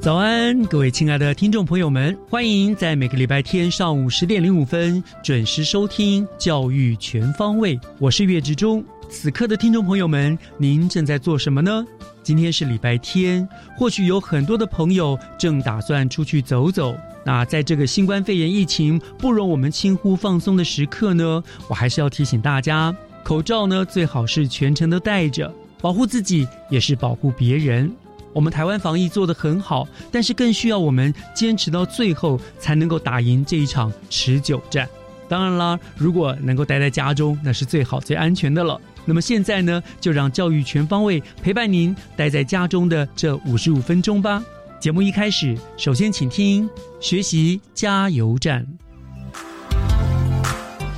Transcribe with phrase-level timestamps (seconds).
[0.00, 7.76] 早安，各位亲爱的听众朋友们，欢迎在每个礼拜天上午十点零五分准时收听《教育全方位》。
[7.98, 8.82] 我是岳志忠。
[9.10, 11.84] 此刻的听众朋友们，您正在做什么呢？
[12.22, 16.96] 今天是礼拜天，或许有很多的朋友正打算出去走走。
[17.22, 27.92] 那在这个新冠肺炎疫情不容我们轻忽放松的时刻呢，我还是要提醒大家，口罩呢最好是全程都戴着，保护自己也是保护别人。
[28.32, 34.88] 我们台湾防疫做得很好，但是更需要我们坚持到最后，才能够打赢这一场持久战。
[35.28, 38.80] 当然啦，如果能够待在家中，那是最好最安全的了。
[39.04, 44.42] 那么现在呢，就让教育全方位陪伴您待在家中的这五十五分钟吧。
[44.80, 46.68] 节目一开始，首先请听
[47.00, 48.66] 学习加油站。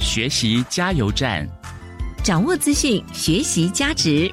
[0.01, 1.49] 学习加油站，
[2.23, 4.31] 掌握资讯，学习加值。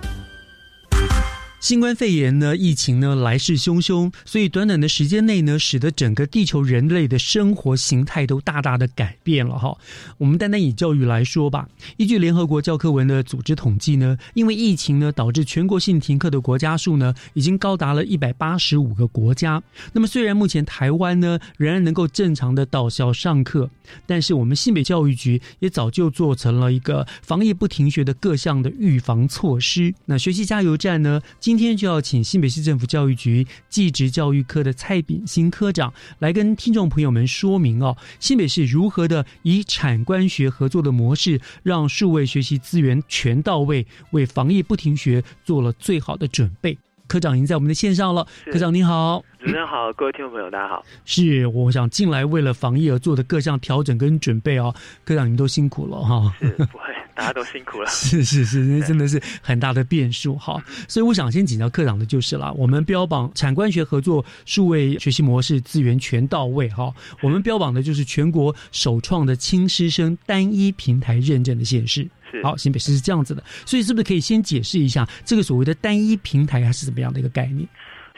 [1.59, 9.77] 新冠肺炎呢，疫情呢来势汹汹，所以短短的时间内呢，使得整个地球人类的生活形态都大大的改变了哈。
[10.17, 19.61] 我们单单以教育来说吧，依据联合国教科文的组织统计呢，因为疫情呢导致全国性停课的国家数呢，已经高达了一百八十五个国家。
[19.91, 23.69] 那么虽然目前台湾呢仍然能够正常的到校上课，
[24.07, 29.93] 但是我们新北教育局也早就做成了一个防疫不停学的各项的预防措施。
[30.05, 31.21] 那学习加油站呢？
[31.49, 46.77] 今天就要请新北市政府教育局技职教育科的蔡炳新科长来跟听众朋友们说明哦，新北市如何的以产官学合作的模式，让数位学习资源全到位，为防疫不停学做了最好的准备。
[47.07, 50.85] 科长已经在我们的线上了，科长您好，主持人好，各位听众朋友大家好。
[51.03, 54.71] 是，我想进来为了防疫而做的各项调整跟准备哦，
[55.03, 56.31] 科长您都辛苦了哈。
[56.39, 56.83] 是，不会。
[57.19, 60.63] 大家都辛苦了， 是是是，那真的是很大的变数哈。
[60.87, 66.93] 所以我想先请教科长的就是了，我们标榜产官学合作数位学习模式资源全到位哈。
[67.21, 72.07] 我们标榜的就是全国首创的轻师生单一平台认证的现示。
[72.31, 77.67] 是好，新北市是这样子的，所以是不是可以先解释一下这个所谓的单一平台它是怎么样的一个概念？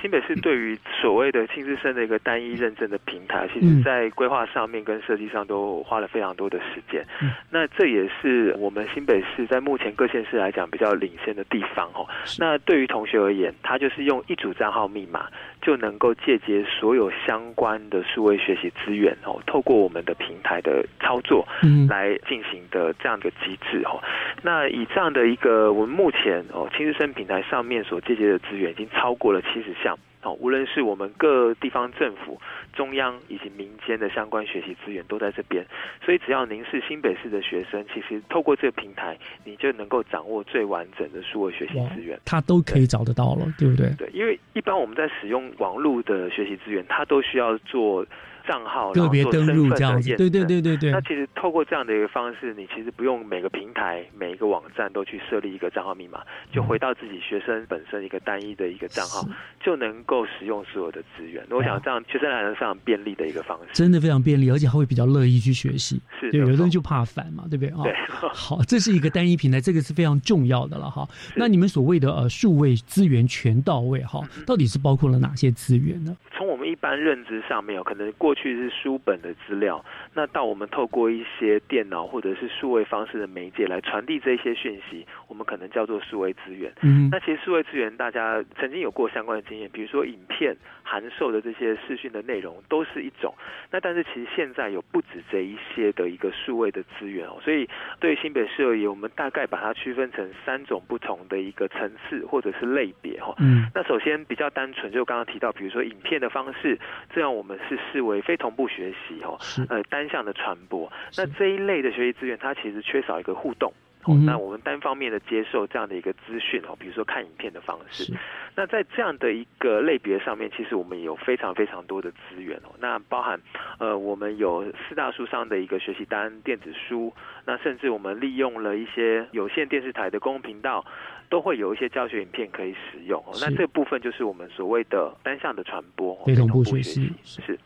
[0.01, 7.05] 新北市对于所谓的轻资生的一个单一认证的平台，其实在规划上面跟设计上都花了非常多的时间。
[7.51, 12.07] 那这也是我们新北市在目前各县市来讲比较领先的地方哦。
[12.39, 15.27] 那对于同学而言，他就是用一组账号密码
[15.61, 21.47] 就能够借接所有相关的数位学习资源哦，透过我们的平台的操作
[21.87, 24.01] 来进行的这样的机制哦。
[24.41, 29.90] 那以这样的一个我们目前哦轻资生平台上面所借接的资源已经超过了七十项。
[30.19, 32.39] 好，无论是我们各地方政府、
[32.73, 35.65] 中央以及民间的相关学习资源都在这边，
[36.05, 43.89] 所以只要您是新北市的学生，其实透过这个平台，你就能够掌握最完整的数位学习资源，它都可以找得到了，对不对？
[43.97, 48.05] 对，因为一般我们在使用网络的学习资源，它都需要做。
[48.47, 50.91] 账号个别登录这样子，对对对对对。
[50.91, 56.21] 那其实透过这样的一个方式，你其实不用每个平台、每一个网站都去设立一个账号密码，
[56.51, 59.27] 就回到自己学生本身一个单一的一个账号，
[59.63, 61.45] 就能够使用所有的资源。
[61.49, 66.01] 我想这样学生来说非常便利的一个方式，真的非常便利，而且他会比较乐意去学习。
[66.19, 67.93] 是，对，有的人就怕烦嘛，对不对对。
[68.33, 71.07] 好，这是一个单一平台，这个是非常重要的了哈。
[71.35, 76.15] 那你们所谓的呃数位资源全到位哈，到底是包括了哪些资源呢？
[76.35, 79.83] 从我们一般认知上面有，可能过过去是书本的资料，
[80.13, 86.71] 那到我们透过一些电脑或者是数位方式的媒介来传递这些讯息，我们可能叫做数位资源。
[86.81, 93.33] 嗯那其实数位资源，大家曾经有过相关的经验，比如说影片、函授的这些视讯的内容都是一种。
[93.71, 97.69] 那但是其实现在有不止这一些的一个数位的资源哦，所以
[97.99, 103.33] 对于新北市而言，我们大概把它区分成三种不同的一个层次或者是类别哈。
[103.39, 106.77] 嗯那首先比较单纯，就刚刚提到，比如说影片的方式，
[107.13, 110.91] 这样我们是视为非同步学习哦，是呃单向的传播。
[111.15, 113.71] 那这一类的学习资源，它其实缺少一个互动。
[114.05, 118.13] 哦那我们单方面的接受这样的一个资讯哦，比如说看影片的方式是。
[118.55, 122.71] 那在这样的一个类别上面，其实我们有非常非常多的资源哦。
[122.79, 123.39] 那包含
[123.77, 127.13] 呃，我们有四大书商的一个学习单电子书，
[127.45, 130.83] 那甚至我们利用了一些有线电视台的公共频道，
[131.29, 133.23] 都会有一些教学影片可以使用。
[133.27, 137.59] 哦、那这部分就是我们所谓的单向的传播，哦非同步学学习是是。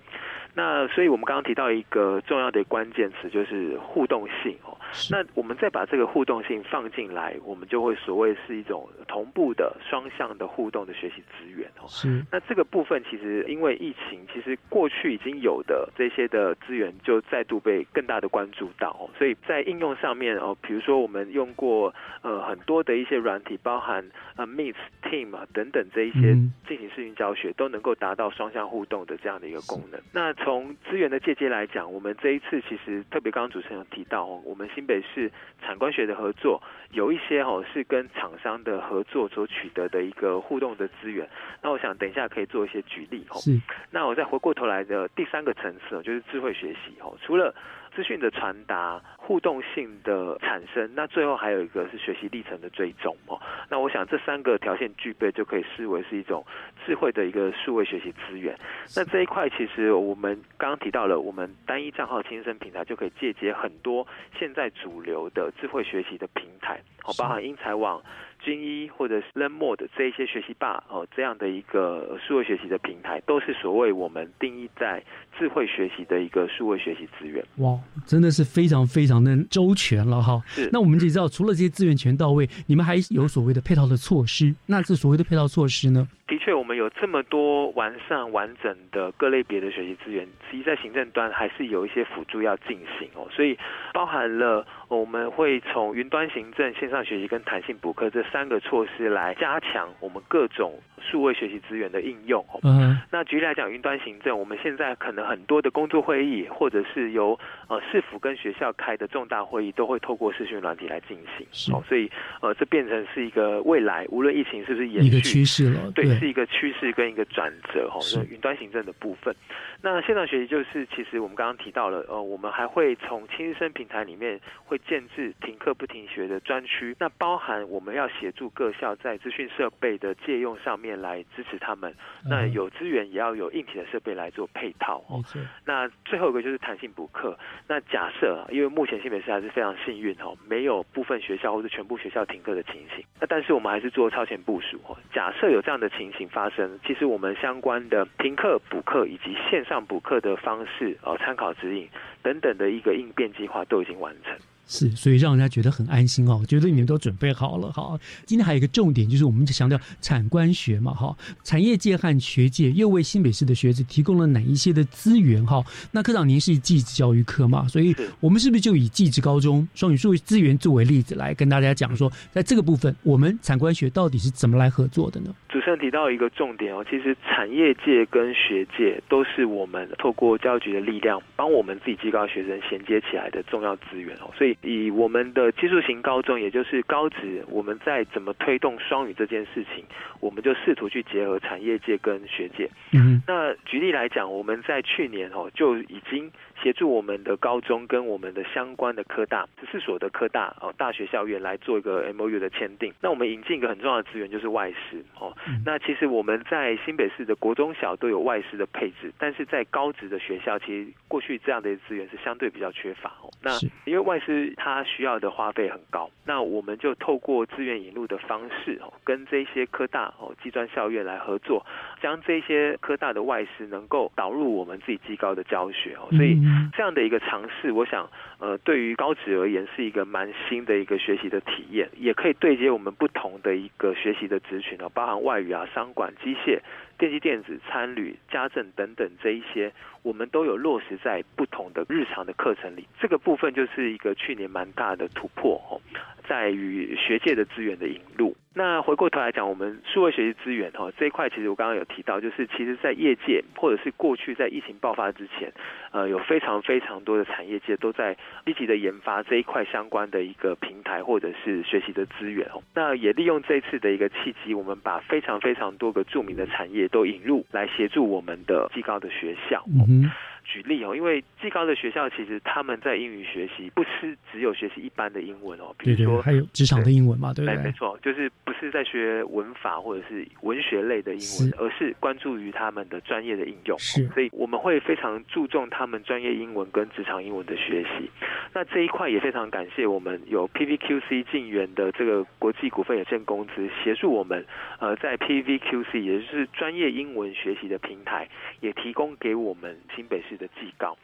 [0.56, 4.76] 那所以我们刚刚提到一个重要的关键词，就是互动性哦。
[5.12, 11.84] 那我们再把这个互动性放进来，我们就会所谓是一种同步的双向的互动的学习资源哦。
[11.88, 30.00] 是那这个部分其实因为疫情，其实过去已经有的这些的资源就再度被更大的关注到哦，所以在应用上面哦，比如说我们用过呃很多的一些软体，包含呃 Meet、Team 啊等等这一些嗯进行视频教学，都能够达到双向互动的这样的一个功能。
[30.14, 36.62] 那从资源的借接来讲，我们这一次其实特别刚刚主持人有提到哦，我们新北市产官学的合作
[36.92, 41.28] 有一些哦是跟厂商的合作所取得的一个互动的资源。
[41.64, 43.40] 那我想等一下可以做一些举例哦。
[43.40, 43.60] 是
[43.90, 47.18] 那我再回过头来的第三个层次哦，就是智慧学习哦。
[47.24, 47.52] 除了
[47.96, 53.40] 资讯的传达、互动性的产生，那最后还有一个是学习历程的追踪哦。
[53.70, 56.46] 那我想这三个条件具备，就可以视为是一种
[56.86, 58.54] 智慧的一个数位学习资源。
[58.96, 64.06] 那这一块其实我们刚刚提到了，我们单一账号亲身平台就可以借接很多
[64.38, 68.02] 现在主流的智慧学习的平台，哦，包含英才网。
[68.46, 75.04] 军医或者是 LearnMore 的这一些学习霸哦，这样的一个数位学习的平台，都是所谓我们定义在
[75.38, 77.44] 智慧学习的一个数位学习资源。
[77.58, 80.40] 哇，真的是非常非常的周全了哈。
[80.46, 84.54] 是那我们也知道，除了这些资源全到位，你们还有所谓的配套的措施。
[84.68, 86.08] 那这所谓的配套措施呢？
[86.28, 93.28] 的确，我们有这么多完善完整的各类别的学习资源，其实在行政端还是有一些辅助要进行哦。
[93.30, 93.56] 所以
[93.94, 102.60] 包含了我们会从云端行政、线上学习跟弹性补课这三个措施来加强我们各种数位学习资源的应用哦。
[102.64, 111.76] 嗯，那举例来讲，云端行政，我们现在可能很多的工作会议，或者是由呃市府跟学校开的重大会议，都会透过视讯软体来进行。
[111.76, 112.10] 哦，所以
[112.42, 115.92] 呃，这变成是一个未来，无论疫情是不是延续，一个趋势了。
[115.94, 118.00] 对，是一个趋势跟一个转折哈。
[118.02, 119.36] 是那云端行政的部分，
[119.82, 131.94] 那线上学习就是，其实我们刚刚提到了，呃，我们还会从亲师生平台里面会建制停课不停学的专区，那包含我们要协助各校在资讯设备的借用上面来支持他们，
[132.28, 135.24] 那嗯有资源也要有硬体的设备来做配套哦
[135.66, 137.38] 那最后一个就是弹性补课。
[137.68, 143.04] 那假设，因为目前新北市还是非常幸运哦，没有部分学校或者全部学校停课的情形。
[143.20, 144.98] 那但是我们还是做超前部署哦。
[145.14, 151.88] 假设有这样的情形发生，其实我们相关的停课补课以及线上补课的方式、哦参考指引
[152.22, 154.34] 等等的一个应变计划都已经完成。
[154.68, 157.96] 是，所以让人家觉得很安心哦，觉得你们都准备好了哈。
[158.26, 165.64] 今天还有一个重点，就是我们强调产官学嘛哈，产业界和学界又为新北市的学子提供了哪一些的资源哈？
[165.92, 175.32] 那科长您是技职教育科嘛，所以我们是不是就以技职高中双语数位资源作为例子来跟大家讲说，在这个部分我们产官学到底是怎么来合作的呢？
[175.56, 184.30] 主持人提到一个重点哦，其实产业界跟学界都是我们透过教育局的力量，帮我们自己技高学生衔接起来的重要资源哦。
[184.38, 189.82] 所以以我们的技术型高中，也就是高职，我们在怎么推动双语这件事情，
[190.20, 192.70] 我们就试图去结合产业界跟学界。
[192.92, 196.30] 嗯那举例来讲，我们在去年哦就已经
[196.62, 202.94] 协助我们的高中跟我们的相关的科大十四所的科大哦大学校院来做一个 M O U 的签订。
[203.02, 205.36] 那我们引进一个很重要的资源就是外师哦。
[205.48, 213.30] 嗯那其实我们在新北市的国中小都有外师的配置，但是在高职的学校，其实过去这样的资源是相对比较缺乏哦。
[213.42, 213.52] 那
[213.86, 221.66] 因为外师他需要的花费很高，那我们就透过资源引入的方式哦，跟这些科大哦技专校院来合作，
[222.02, 226.38] 将这些科大的外师能够导入我们自己技高的教学哦，所以
[226.74, 228.10] 这样的一个尝试，我想，
[228.40, 236.60] 呃，对于高职而言是一个蛮新的一个学习的体验，也可以对接我们不同的一个学习的职群啊，包含外语啊、商管、机械、
[236.98, 239.72] 电机电子、参旅、家政等等这一些，
[240.02, 242.88] 我们都有落实在不同的日常的课程里。
[243.00, 245.82] 这个部分就是一个去年蛮大的突破哦，
[246.28, 248.36] 在于学界的资源的引入。
[248.58, 255.52] 那回过头来讲，我们数位学习资源哦这一块，其实我刚刚有提到，就是其实在业界或者是过去在疫情爆发之前，
[255.92, 262.64] 呃，有非常非常多的产业界都在积极的研发这一块相关的一个平台或者是学习的资源哦。
[262.74, 269.64] 那也利用这次的一个契机，我们把非常非常多个著名的产业都引入来协助我们的技高的学校。
[269.68, 270.10] 嗯
[270.46, 277.62] 举例哦，因为技高的学校其实他们在英语学习不是只有学习一般的英文哦，比如说还有职场的英文嘛，对不对？
[277.64, 283.78] 没错，就是不是在学文法或者是文学类的英文，而是关注于他们的专业的应用。
[283.80, 288.10] 是，所以我们会非常注重他们专业英文跟职场英文的学习。
[288.54, 294.46] 那这一块也非常感谢我们有 PVQC 进源的这个国际股份有限公司协助我们，
[294.80, 298.30] 呃，在 PVQC 也就是专业英文学习的平台，
[298.62, 300.35] 也提供给我们新北市。
[300.38, 300.98] 的技高，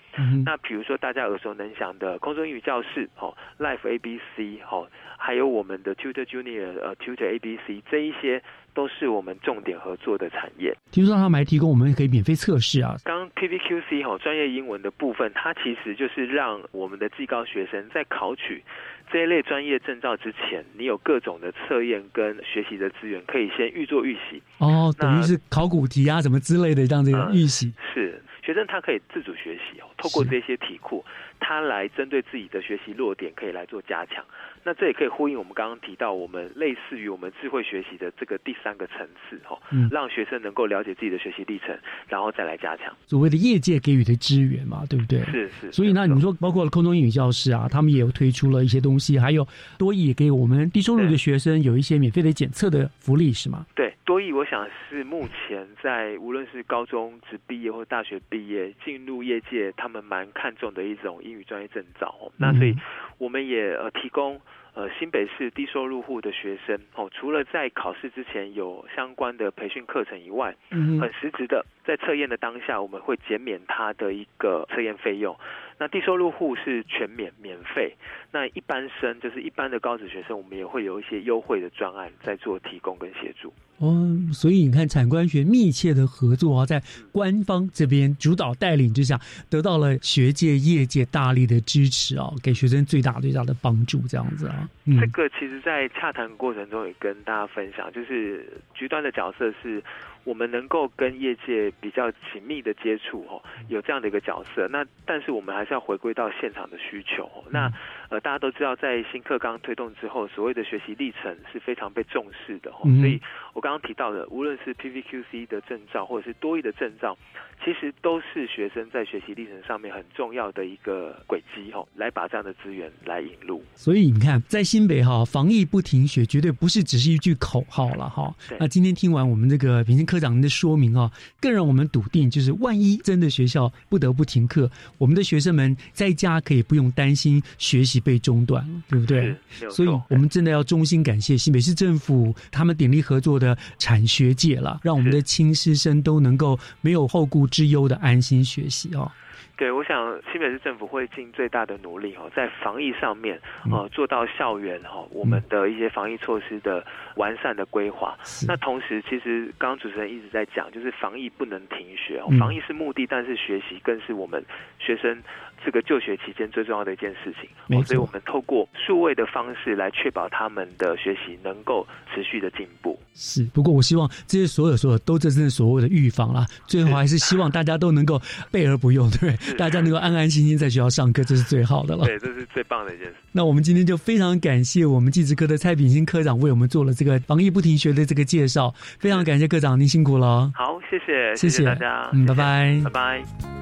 [0.46, 8.42] 那比如说大家耳熟能详的空中英语教室，哦，Life ABC，哦，还有我们的 Tutor Junior，呃，Tutor ABC，这一些
[8.74, 10.76] 都是我们重点合作的产业。
[10.92, 12.96] 听说他们还提供我们可以免费测试啊。
[13.04, 18.64] 刚 PVQC 哦，专业英文的部分，它其实就是让我们的技高学生在考取
[19.12, 24.42] 这一类专业证照之前，你有各种的测验跟学习的资源，可以先预做预习。
[24.58, 28.22] 哦，等于是考古题啊，什么之类的，这样子预习是。
[28.52, 31.06] 学生他可以自主学习哦，透过这些题库，
[31.42, 34.24] 他来针对自己的学习弱点，可以来做加强。
[34.64, 39.58] 那这也可以呼应我们刚刚提到，我们类似于我们智慧学习的这个第三个层次哦，
[39.90, 41.76] 让学生能够了解自己的学习历程，
[42.08, 45.20] 然后再来加强所谓的业界给予的资源嘛，对不对？
[45.24, 45.72] 是是。
[45.72, 49.46] 所以那，你说包括空中英语教室啊，他们也有推出了一些东西，还有
[49.80, 53.66] 多益也给我们低收入的学生有一些免费的检测的福利，是吗？
[53.76, 62.14] 对，多益我想是目前在无论是高中职毕业或大学毕业进入业界，他们蛮看重的一种英语专业证照。
[62.38, 62.76] 那所以
[63.18, 64.42] 我们也呃提供。
[64.74, 75.38] 呃，新北市低收入户的学生哦，除了在考试之前有相关的培训课程以外，嗯，很实质的，在测验的当下，我们会减免他的一个测验费用。
[75.78, 77.98] 那低收入户是全免免费，
[78.32, 83.52] 那一般生就是一般的高职学生，我们也会有一些优惠的专案在做提供跟协助。
[83.82, 89.20] 哦，所以你看，产官学密切的合作啊，在官方这边主导带领之下，
[89.50, 94.70] 得到了学界业界大力的支持啊，给学生最大最大的帮助，这样子啊。
[94.86, 98.46] 这个其实，在洽谈过程中也跟大家分享，就是
[98.76, 99.84] 局端的角色是。
[100.24, 104.68] 我们能够跟业界比较紧密的接触，哦，有这样的一个角色。
[104.68, 107.28] 那但是我们还是要回归到现场的需求。
[107.50, 107.68] 那
[108.12, 112.70] 呃，大家都知道，在新课纲推动之后，所谓的学习历程是非常被重视的。
[113.00, 113.18] 所以
[113.54, 117.18] 我刚刚提到的，无论是 PVQC 的证照，或者是多益的证照，
[117.64, 123.64] 其实都是学生在学习历程上面很重要的一个轨迹，哈，来把这样的资源来引入。
[123.76, 128.36] 所以你看，在新北哈，防疫不停学，绝对不是只是一句口号了，哈。
[128.60, 130.06] 那今天听完我们这个平行。
[130.06, 139.34] 科长的说明啊，更让我们笃定，就是万一真的学校不得不停课，我们的学生们在家可以不用担心学习被中断了，对不对？
[139.70, 149.10] 所以，我们真的要衷心感谢新北市政府他们鼎力合作的产学界了，让我们的亲师生都能够没有后顾之忧的安心学习哦。
[149.58, 153.40] 对，我想新北市政府会尽最大的努力哦，在防疫上面
[153.70, 156.84] 呃做到校园哈我们的一些防疫措施的
[157.16, 158.18] 完善的规划。
[158.48, 164.44] 那同时，其实刚刚主持人一直在讲，就是防疫不能停学哦，防疫是目的，但是学习更是我们
[164.80, 165.22] 学生
[165.64, 167.50] 这个就学期间最重要的一件事情。
[167.84, 173.00] 所以我们透过数位的方式来确保他们的学习能够持续的进步。
[173.14, 179.36] 是，不过我希望这些所有所有都这是所谓的预防啦，最后还是希望大家都能够备而不用，对。
[179.58, 182.06] 大家能够安安心心在学校上课，这是最好的了。
[182.06, 183.16] 对，这是最棒的一件事。
[183.32, 190.52] 那我们今天就非常感谢我们技职科的蔡炳新科长为我们做了这个防疫不停学的这个介绍，非常感谢科长，您辛苦了。
[190.56, 193.61] 好，谢谢，谢谢大家，嗯，拜拜，拜拜。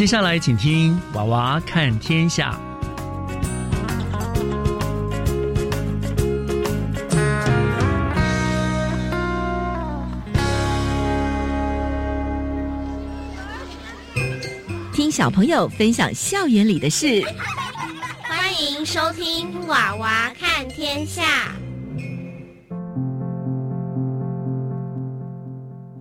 [0.00, 2.54] 接下来，请听《娃娃看天下》。
[14.94, 17.22] 听小朋友分享校园里的事，
[18.22, 21.22] 欢迎收听《娃娃看天下》。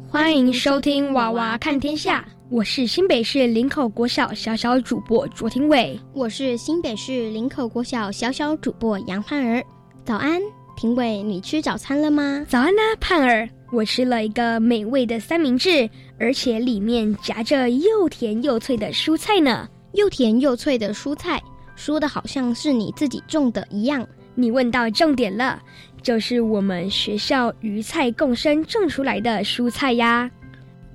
[0.10, 9.63] 欢迎收听《娃娃看天下》，我是新北市林口国小小小主播卓廷伟，我是新北市林口国小小小主播杨盼儿。
[10.03, 10.41] 早安，
[10.75, 12.44] 廷伟，你吃早餐了吗？
[12.50, 15.88] 早安呢，盼儿，我吃了一个美味的三明治，
[16.20, 19.70] 而且里面夹着又甜又脆的蔬菜呢。
[19.94, 21.39] 又甜又脆的蔬菜，
[21.75, 24.08] 说的好像是你自己种的一样。
[24.34, 25.62] 你问到重点了。
[26.01, 30.32] 就是我们学校鱼菜共生种出来的蔬菜呀！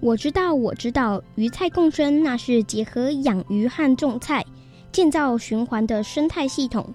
[0.04, 4.44] 我知道，我知道，鱼菜共生那是结合养鱼和种菜，
[4.92, 6.86] 建造循环的生态系统，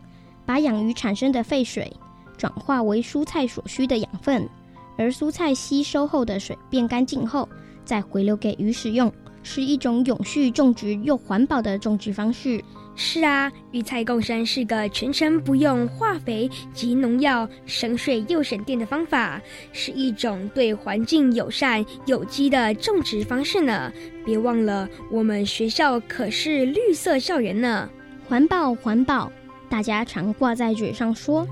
[0.46, 1.92] 把养鱼产生的废水
[2.38, 4.48] 转化为蔬菜所需的养分，
[4.96, 7.50] 而蔬菜吸收后的水变干净后，
[7.84, 9.12] 再回流给鱼使用，
[9.42, 12.64] 是一种永续种植又环保的种植方式。
[13.02, 19.42] 是啊，育菜共生是个全程不用化肥及农药、省水又省电的方法，
[19.72, 23.90] 是一种对环境友善、有机的种植方式呢。
[24.26, 27.90] 别忘了，我们学校可是绿色校园呢。
[28.28, 29.32] 环保，环保，
[29.70, 31.48] 大家常挂在嘴上说，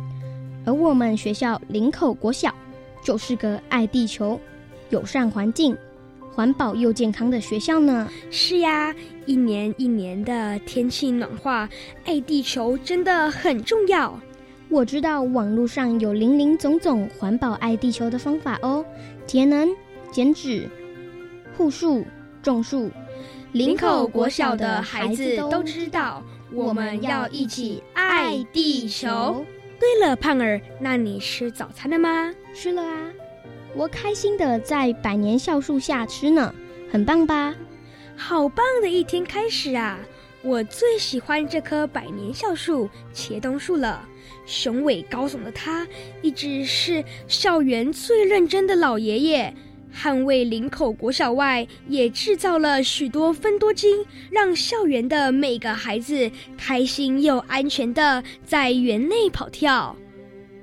[0.65, 2.53] 而我们学校林口国小
[3.01, 4.37] 就是个爱地球、
[4.89, 5.75] 友善环境。
[6.37, 8.07] 环保又健康的学校呢？
[8.29, 8.93] 是呀，
[9.25, 11.67] 一年一年的天气暖化，
[12.05, 14.13] 爱地球真的很重要。
[14.69, 18.85] 我知道网络上有林林总总环保爱地球的方法哦，
[19.25, 19.67] 节能、
[20.11, 20.69] 减脂、
[21.57, 22.05] 护树、
[22.43, 22.91] 种树。
[23.51, 29.43] 林口国小的孩子都知道，我们要一起爱地球。
[29.79, 32.31] 对了，胖儿，那你吃早餐了吗？
[32.53, 33.09] 吃了啊。
[33.77, 36.51] 我开心的在百年橡树下吃呢，
[36.91, 37.53] 很棒吧？
[38.15, 39.99] 好棒的一天开始啊！
[40.41, 44.03] 我最喜欢这棵百年橡树茄冬树了。
[44.47, 45.87] 雄伟高耸的它，
[46.23, 49.53] 一直是校园最认真的老爷爷。
[49.95, 59.95] 捍卫林口国小外，也制造了许多分多金，让校园的每个孩子开心又安全的在园内跑跳。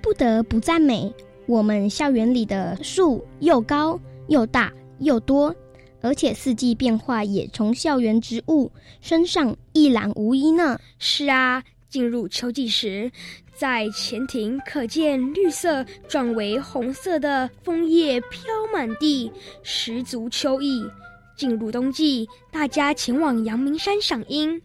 [0.02, 1.14] 不得不赞美。
[1.46, 5.54] 我们校园里的树又高又大又多，
[6.00, 10.78] 而且四季变化也从校园植物身上一览无遗呢。
[10.98, 13.10] 是啊，进入秋季时，
[13.54, 18.40] 在前庭可见绿色转为红色的枫叶飘
[18.72, 19.30] 满地，
[19.62, 20.84] 十足秋意。
[21.36, 24.60] 进入冬季，大家前往阳明山赏樱。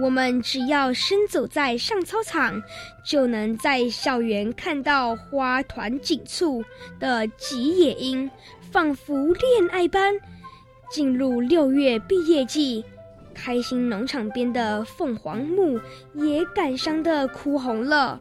[0.00, 2.62] 我们只要身走在上操场，
[3.04, 6.64] 就能在校园看到花团锦簇
[6.98, 8.30] 的吉野樱，
[8.70, 10.14] 仿佛恋爱般。
[10.90, 12.84] 进入六月毕业季，
[13.34, 15.78] 开心农场边的凤凰木
[16.14, 18.20] 也感伤的哭红了，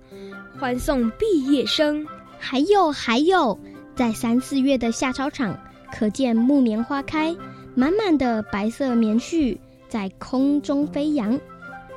[0.60, 2.06] 欢送毕业生。
[2.38, 3.58] 还有还有，
[3.96, 5.58] 在三四月的夏操场，
[5.94, 7.36] 可见木棉花开，
[7.76, 9.58] 满满的白色棉絮
[9.88, 11.40] 在空中飞扬。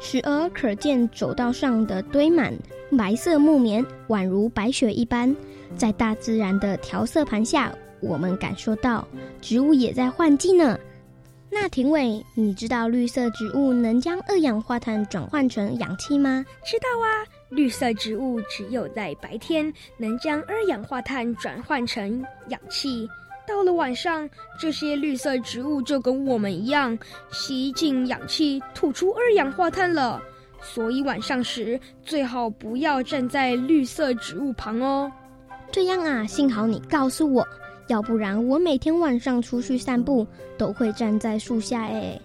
[0.05, 2.53] 时而可见走道上的堆满
[2.97, 5.35] 白色木棉，宛如白雪一般。
[5.77, 9.09] 在大自然的调色盘下，我们感受到
[9.41, 10.79] 植物也在换季呢。
[11.51, 16.45] 那庭伟，你知道绿色植物能将二氧化碳转换成氧气吗？
[16.67, 23.09] 知道啊，绿色植物只有在白天能将二氧化碳转换成氧气。
[23.47, 24.29] 到了晚上，
[24.59, 26.99] 这些绿色植物就跟我们一样，
[27.31, 30.23] 吸进氧气，吐出二氧化碳了。
[30.63, 35.13] 所以晚上时最好不要站在绿色植物旁哦。
[35.71, 37.47] 这样啊，幸好你告诉我，
[37.89, 40.27] 要不然我每天晚上出去散步
[40.57, 42.19] 都会站在树下哎。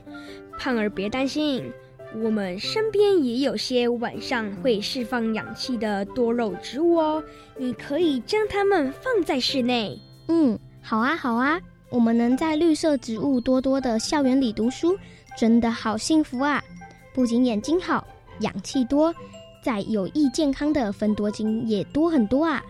[0.58, 1.69] 胖儿别担心，
[2.15, 7.21] 我们身边也有些晚上会释放氧气的多肉植物哦，
[7.58, 9.99] 你可以将它们放在室内。
[10.29, 10.58] 嗯。
[10.89, 14.97] 好啊，好啊，我们能在绿色植物多多的校园里读书，
[15.38, 16.60] 真的好幸福啊！
[17.13, 18.04] 不仅眼睛好，
[18.39, 19.13] 氧气多，
[19.63, 22.63] 在有益健康的分多精也多很多啊！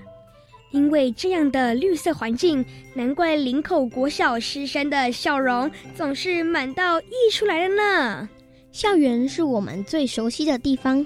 [0.71, 8.29] 因为这样的绿色环境，难怪林口国小师生的笑容总是满到溢出来了呢。
[8.73, 11.05] 校园是我们最熟悉的地方，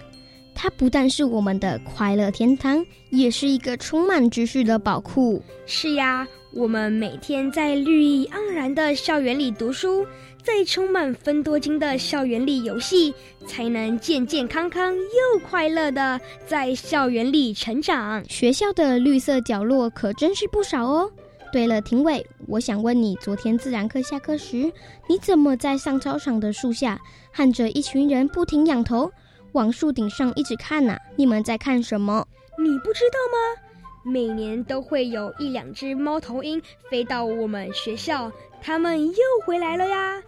[0.56, 5.40] 它不但是我们的快乐天堂，也是一个充满知识的宝库。
[5.68, 6.28] 是呀。
[6.56, 10.06] 我们每天在绿意盎然的校园里读书，
[10.44, 13.12] 在充满分多金的校园里游戏，
[13.48, 18.24] 才能健健康康又快乐的在校园里成长。
[18.30, 21.12] 学校的绿色角落可真是不少哦。
[21.52, 24.72] 对了，廷伟，我想问你，昨天自然课下课时，
[25.08, 29.12] 你怎么在上操场的树下，看着一群人不停仰头？
[29.54, 30.98] 往树顶上一直看呐。
[31.16, 32.28] 你们在看什么？
[32.60, 33.73] 你不知道吗？
[34.04, 40.22] 每年都会有一两只猫头鹰飞到我们学校，它们又回来了呀。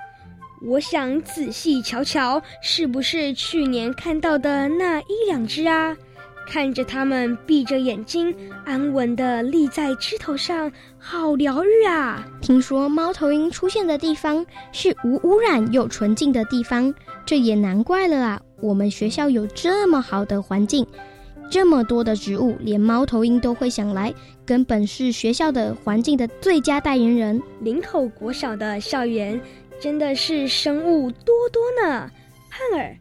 [0.65, 5.95] 我想仔细瞧瞧，是不是去年看到的那一两只啊？
[6.47, 8.33] 看着它们闭着眼睛，
[8.63, 12.23] 安稳地立在枝头上，好疗愈啊！
[12.39, 16.93] 听说猫头鹰出现的地方是无污染又纯净的地方，
[17.25, 18.41] 这也难怪了啊！
[18.61, 20.85] 我们学校有这么好的环境，
[21.49, 24.13] 这么多的植物，连猫头鹰都会想来，
[24.45, 27.41] 根本是学校的环境的最佳代言人。
[27.61, 29.39] 林口国小的校园
[29.79, 32.11] 真的是生物多多呢，
[32.49, 32.97] 盼儿。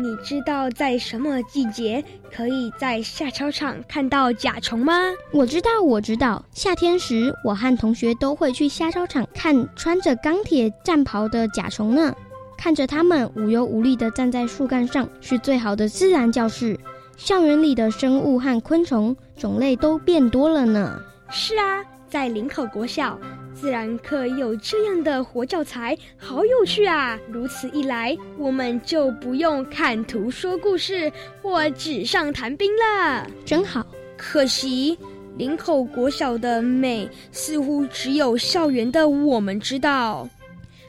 [0.00, 4.92] 你知道在什么季节可以在下操场看到甲虫吗？
[5.32, 6.44] 我知道，我知道。
[6.52, 12.14] 夏天时，我和同学都会去下操场看穿着钢铁战袍的甲虫呢。
[12.56, 16.78] 看着它们无忧无虑地站在树干上，是最好的自然教室。
[17.18, 21.02] 校园里的生物和昆虫种类都变多了呢。
[21.30, 23.18] 是啊，在林口国小。
[23.52, 27.18] 自然课有这样的活教材，好有趣啊！
[27.28, 33.84] 如此一来，我们就不用看图说故事或纸上谈兵了，真好。
[34.16, 34.96] 可惜，
[35.36, 40.28] 林口国小的美似乎只有校园的我们知道。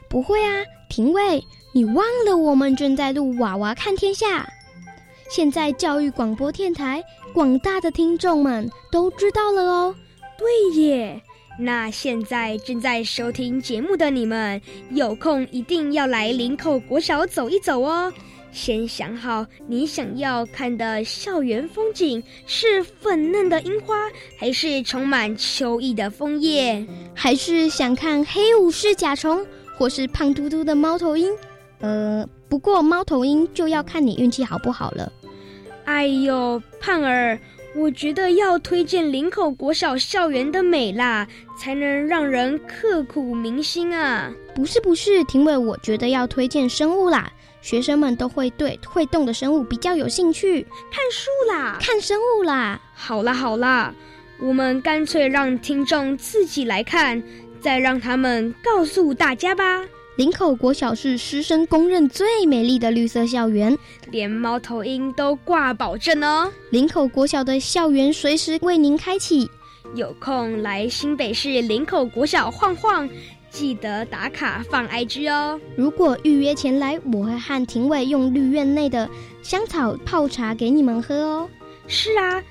[0.08, 4.42] 不会啊，廷尉，你忘了我们正在录《娃娃看天下》，
[5.30, 7.00] 现在教育广播电台
[7.32, 9.94] 广大的听众们都知道了哦。
[10.36, 11.22] 对耶。
[11.56, 18.12] 那现在正在收听节目的你们，有空一定要来林口国小走一走哦。
[18.50, 23.94] 先想好你想要看的校园风景是粉嫩的樱花，
[24.36, 29.46] 还是充满秋意的枫叶，还是想看黑武士甲虫，
[29.78, 31.30] 或是胖嘟嘟的猫头鹰？
[31.78, 35.12] 呃，不过猫头鹰就要看你运气好不好了。
[35.90, 37.36] 哎呦，胖儿。
[37.74, 41.26] 我觉得要推荐林口国小校园的美啦，
[41.58, 44.32] 才能让人刻骨铭心啊！
[44.54, 50.62] 不是不是，廷伟，我觉得要推荐生物啦，学生们都会对会动的生物比较有兴趣。
[50.92, 52.80] 看书啦，看生物啦。
[52.94, 53.92] 好啦好啦，
[54.40, 57.20] 我们干脆让听众自己来看，
[57.60, 59.84] 再让他们告诉大家吧。
[60.20, 63.74] 林口国小是师生公认最美丽的绿色校园，
[64.10, 66.52] 连猫头鹰都挂保证哦。
[66.68, 69.50] 林口国小的校园随时为您开启，
[69.94, 73.08] 有空来新北市林口国小晃晃，
[73.48, 75.58] 记得打卡放 IG 哦。
[75.74, 79.08] 如果预约前来，我会和庭伟用绿院内的
[79.40, 81.48] 香草泡茶给你们喝哦。
[81.86, 82.42] 是啊，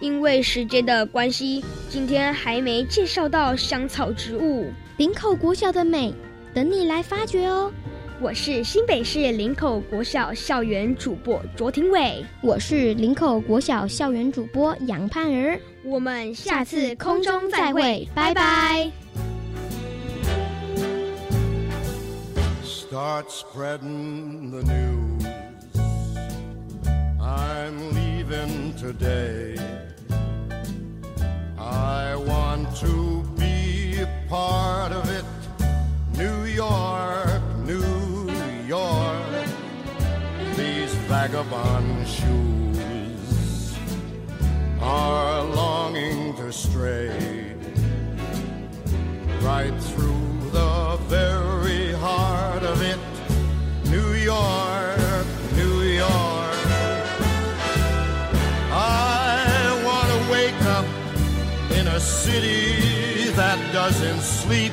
[0.00, 4.66] 因为时间的关系，今天还没介绍到香草植物。
[4.96, 6.12] 林口国小的美。
[6.54, 7.72] 等你来发掘哦！
[8.20, 18.90] 我是新北市林口国小校园主播卓廷伟，我是林口国小校园主播杨盼儿，我们下次空中再会，拜拜。
[36.16, 38.30] New York, New
[38.66, 39.46] York,
[40.56, 43.78] these vagabond shoes
[44.80, 47.54] are longing to stray
[49.40, 52.98] right through the very heart of it.
[53.90, 56.56] New York, New York.
[58.70, 60.86] I want to wake up
[61.78, 64.72] in a city that doesn't sleep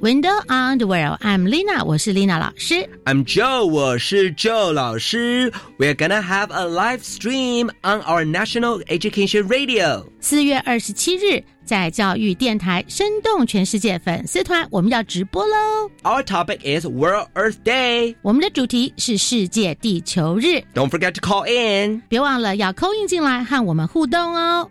[0.00, 1.18] Window on the World.
[1.20, 2.88] I'm Lina，我是 Lina 老师。
[3.04, 5.52] I'm Joe，我是 Joe 老师。
[5.78, 10.06] We're gonna have a live stream on our national education radio.
[10.20, 15.90] 四月二十七日，在教育电台生动全世界粉丝团，我们要直播喽。
[16.02, 18.14] Our topic is World Earth Day.
[18.22, 22.02] 我们的主题是世界地球日， Don't forget to call in.
[22.08, 24.70] 别忘了要扣印进来和我们互动哦。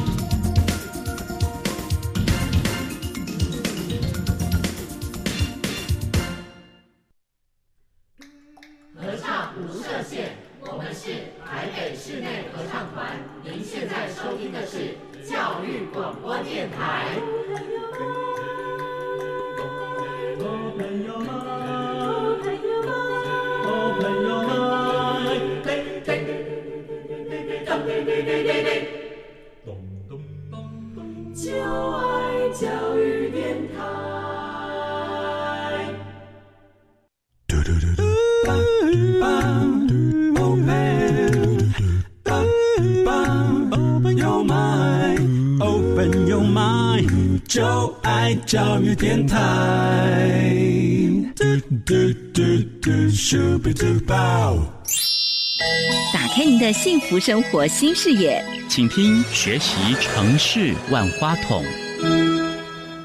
[56.71, 61.61] 的幸福生活新视野，请听学习城市万花筒。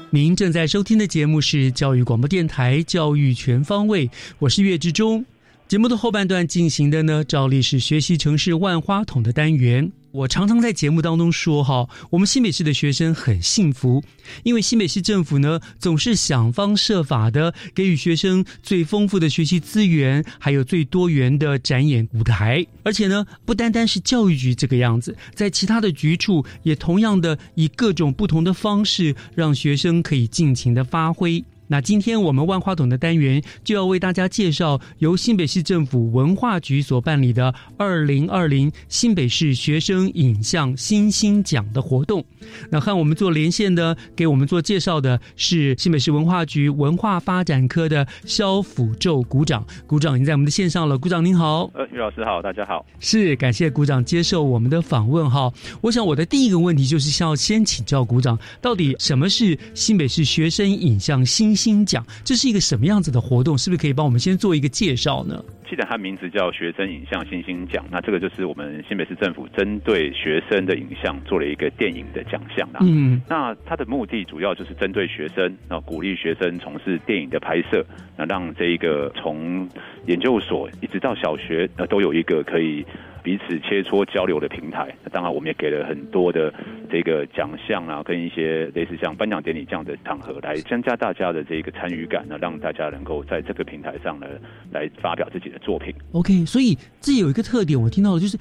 [0.09, 4.07] 您正在收听的节目是教育广播电台《教育全方位》，
[4.39, 5.25] 我是岳志忠。
[5.67, 9.91] 节目的后半段进行的呢，照例是学习城市万花筒的单元。
[10.11, 14.03] 我常常在节目当中说哈，我们新北市的学生很幸福，
[14.43, 22.65] 因为新北市政府呢总是想方设法的给予学生最丰富的学习资源，还有最多元的展演舞台。
[22.83, 31.43] 而且呢，不单单是教育局这个样子，在其他的局处也同样的以各种不同的方式，让学生可以尽情的发挥。
[31.67, 42.23] 那今天我们万花筒的单元就要为大家介绍由新北市政府文化局所办理的二零二零新北市学生影像新星奖的活动。
[42.69, 49.65] 那和我们做连线的，给我们做介绍的是新北市文化局文化发展科的肖辅宙股长。
[49.85, 51.69] 股长已经在我们的线上了，股长您好。
[51.73, 52.85] 呃，于老师好，大家好。
[52.99, 55.51] 是感谢股长接受我们的访问哈。
[55.81, 62.05] 我想我的第一个问题就是要先请教股长，到底什么是新北市学生影像新星奖？
[62.23, 63.57] 这是一个什么样子的活动？
[63.57, 65.43] 是不是可以帮我们先做一个介绍呢？
[65.69, 72.79] 记得它名字叫学生影像星星奖，那这个就是我们新北市政府针对学生的影像做了一个电影的奖项啦。
[72.83, 79.67] 嗯，那它的目的主要就是针对学生，那鼓励学生从事电影的拍摄，那让这一个从
[80.05, 82.85] 研究所一直到小学，呃，都有一个可以
[83.27, 84.87] 彼此切磋交流的平台。
[85.03, 86.53] 那当然，我们也给了很多的
[86.89, 94.27] 这个奖项啊，跟一些类似像颁奖典礼这样的场合，来增加大家的这个参与感，呢让大家能够在这个平台上呢，
[94.71, 95.93] 来发表自己的作品。
[96.13, 98.37] OK，所以这有一个特点，我听到的就是。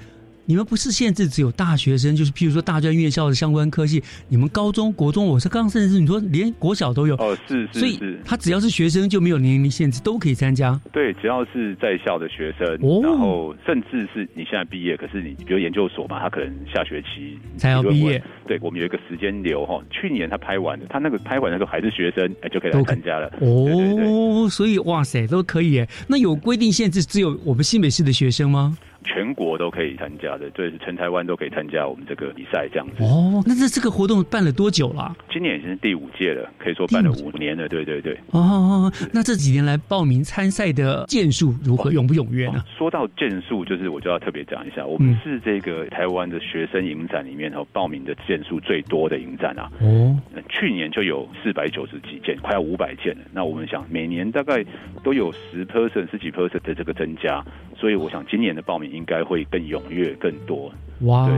[0.46, 10.80] 你们不是限制只有大学生，就是譬如说大专院校的相关科系，你们高中国中，我是刚甚至你说连国小都有哦，是是所以是，他只要是学生就没有年龄限制，都可以参加。
[10.92, 18.22] 对，只要是在校的学生，哦然后甚至是你现在毕业，可是你比如研究所嘛，他可能下学期才要毕业。
[18.46, 23.26] 对，我们有一个时间流哈，去年他拍完的，他那个拍完的时候还是学生，哎，就可以来参加了。
[23.40, 25.88] 哦，所以哇塞，都可以耶。
[26.06, 28.78] 那有规定限制只有我们新北市的学生吗？
[29.07, 33.03] 全国都可以参加的，对，全台湾都可以参加我们这个比赛这样子。
[33.03, 35.16] 哦，那这这个活动办了多久了？
[35.33, 38.19] 今年已经是第五届了，可以说办了五年了，对对对。
[38.33, 42.62] 哦，那这几年来报名参赛的件数如何，踊不踊跃呢？
[42.77, 49.71] 说到件数，就是我就要特别讲一下，我们是这个台湾的学生影展里面哦，报名的件数最多的影展啊。
[49.81, 50.16] 哦，
[50.49, 53.23] 去年就有四百九十几件，快要五百件了。
[53.33, 54.64] 那我们想每年大概
[55.03, 57.45] 都有十 percent、十几 percent 的这个增加，
[57.77, 60.72] 所以我想今年的报名应该会更踊跃、更多。
[61.00, 61.28] 哇，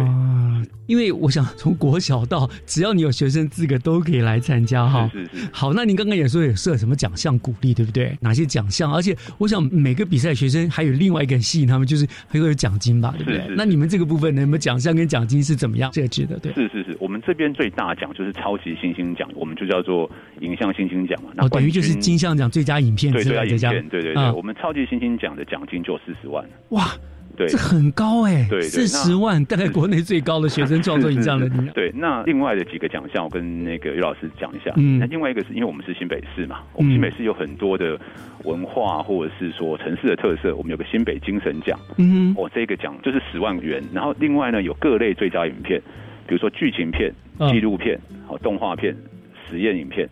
[0.87, 5.11] 因为我想从国小到只要你有学生资格都可以来参加哈。
[5.13, 5.49] 是是。
[5.51, 8.17] 好，那您刚刚也说有设什么奖项鼓励，对不对？
[8.21, 8.95] 哪些奖项？
[8.95, 13.43] 而且我想每个比赛学生还有另外一个吸引他们，就是还会有奖金吧，对不对？
[13.57, 16.39] 那你们这个部分呢，有没有奖项跟奖金是怎么样设置的？
[16.39, 16.53] 对。
[16.53, 20.09] 是是是，我们这边最大奖就是超级星星奖，我们就叫做
[20.41, 21.33] 影像星星奖嘛。
[21.39, 24.31] 哦，等于就是金像奖最佳影片对最佳影片，对对对。
[24.31, 26.49] 我们超级星星奖的奖金就四十万。
[26.69, 26.89] 哇。
[27.39, 31.49] 对，这很高哎，对，四十万大概国内最高的学生创作影像的。
[31.73, 34.73] 对，那另外的几个奖项，我跟那个于老师讲一下。
[34.77, 37.97] 嗯，那另外一个是因为我们是新北市嘛，我们新北市有很多的
[38.43, 41.79] 文化或者是说城市的特色，我们有个新北精神奖。
[41.97, 43.81] 嗯，哦，这个奖就是十万元。
[43.93, 45.81] 然后另外呢，有各类最佳影片，
[46.27, 47.15] 比如说剧情片、
[47.53, 47.97] 纪录片、
[48.27, 48.97] 好动画片、
[49.49, 50.09] 实验影片，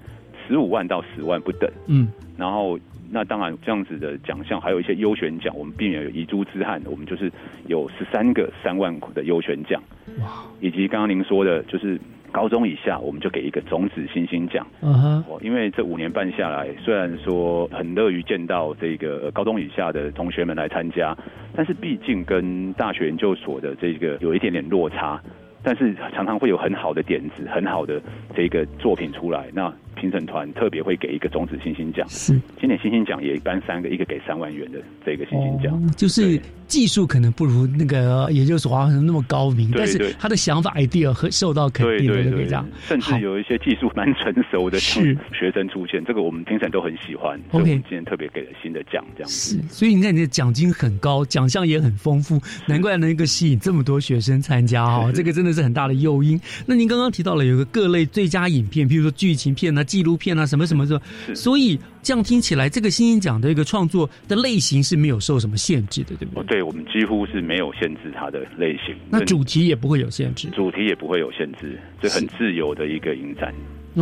[0.47, 1.69] 十五万到十万不等。
[1.89, 2.79] 嗯，然后。
[3.11, 7.31] 那当然，这样子的奖项还有一些优选奖，我们避免有遗珠之憾，我们就是
[7.67, 9.83] 有十三个三万的优选奖，
[10.21, 10.45] 哇！
[10.61, 12.01] 以及刚刚您说的，就是
[12.33, 15.25] 高中以下，我们就给一个种子星星奖，嗯哼。
[15.41, 21.17] 因为这五年半下来，虽然说很乐于见到这个高中以下的同学们来参加，
[21.55, 25.21] 但是毕竟跟大学研究所的这个有一点点落差，
[25.63, 28.01] 但是常常会有很好的点子、很好的
[28.35, 29.73] 这个作品出来，那。
[29.97, 32.33] 评审团特别会给一个种子星星奖，是。
[32.61, 45.17] 今年星星奖也颁三个，一个给三万元的这个星星奖，就是技术可能不如那个研究所啊那么高明，但是他的想法 idea 和受到肯定的这样，甚至有一些技术蛮成熟的是。
[45.33, 49.31] 学生出现，这个我们评审都很喜欢，OK，我们今天特别给了新的奖，这样。
[49.31, 56.41] 是，所以你看你的奖金很高，奖项也很丰富，难怪能够吸引这么多学生参加哈， 这个真的是很大的诱因。
[56.67, 59.85] 那您刚刚提到了有个各类最佳影片，比如说剧情片啊。
[59.87, 61.01] 纪录片啊，什么什么的，
[61.33, 66.61] 所以这样听起来，这个星星奖的一个创作的类型是没有受什么限制的，对不对？
[66.61, 73.53] 对，我们几乎是没有限制它的类型，那主题也不会有限制，主题也不会有限制，这很自由的一个影展。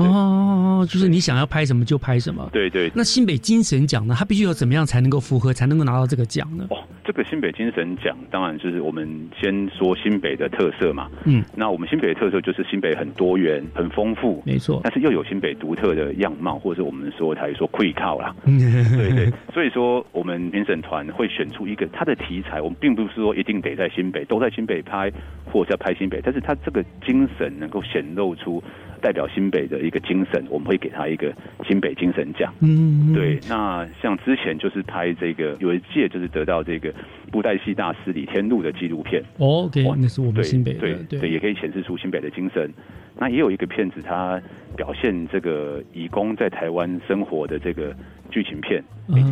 [0.03, 2.49] 哦，就是你想要拍什么就拍什么。
[2.53, 2.91] 对对。
[2.95, 4.15] 那新北精神奖呢？
[4.19, 6.67] 它必须要怎么样才能够符合，才能够拿到这个奖呢？
[6.71, 9.09] 哦，这个新北精神奖当然就是我们
[9.41, 11.09] 先说新北的特色嘛。
[11.25, 11.45] 嗯。
[11.55, 14.81] 那我们新北的特色就是新北很多元、很丰富，没错。
[14.83, 18.35] 但是又有新北独特的样貌，或者是我们说台说愧靠啦。
[18.45, 19.33] 对对。
[19.53, 25.11] 所以说，我们评审团会选出一个它的题材，我们并不是说一定得在新北，都在新北拍，
[25.45, 28.63] 或者在拍新北，但是它这个精神能够显露出。
[29.05, 31.31] 代表新北的一个精神，我们会给他一个
[31.69, 32.51] 新北精神奖。
[32.61, 33.39] 嗯，对。
[33.47, 36.91] 那像之前就是拍这个有一届就是得到这个
[37.31, 39.23] 布袋戏大师李天禄的纪录片。
[39.37, 42.73] 哦，对，那是我们新北的，对对，也可以显示出新北的精神。
[43.19, 44.41] 那也有一个片子，它
[44.75, 47.95] 表现这个义工在台湾生活的这个
[48.31, 48.83] 剧情片，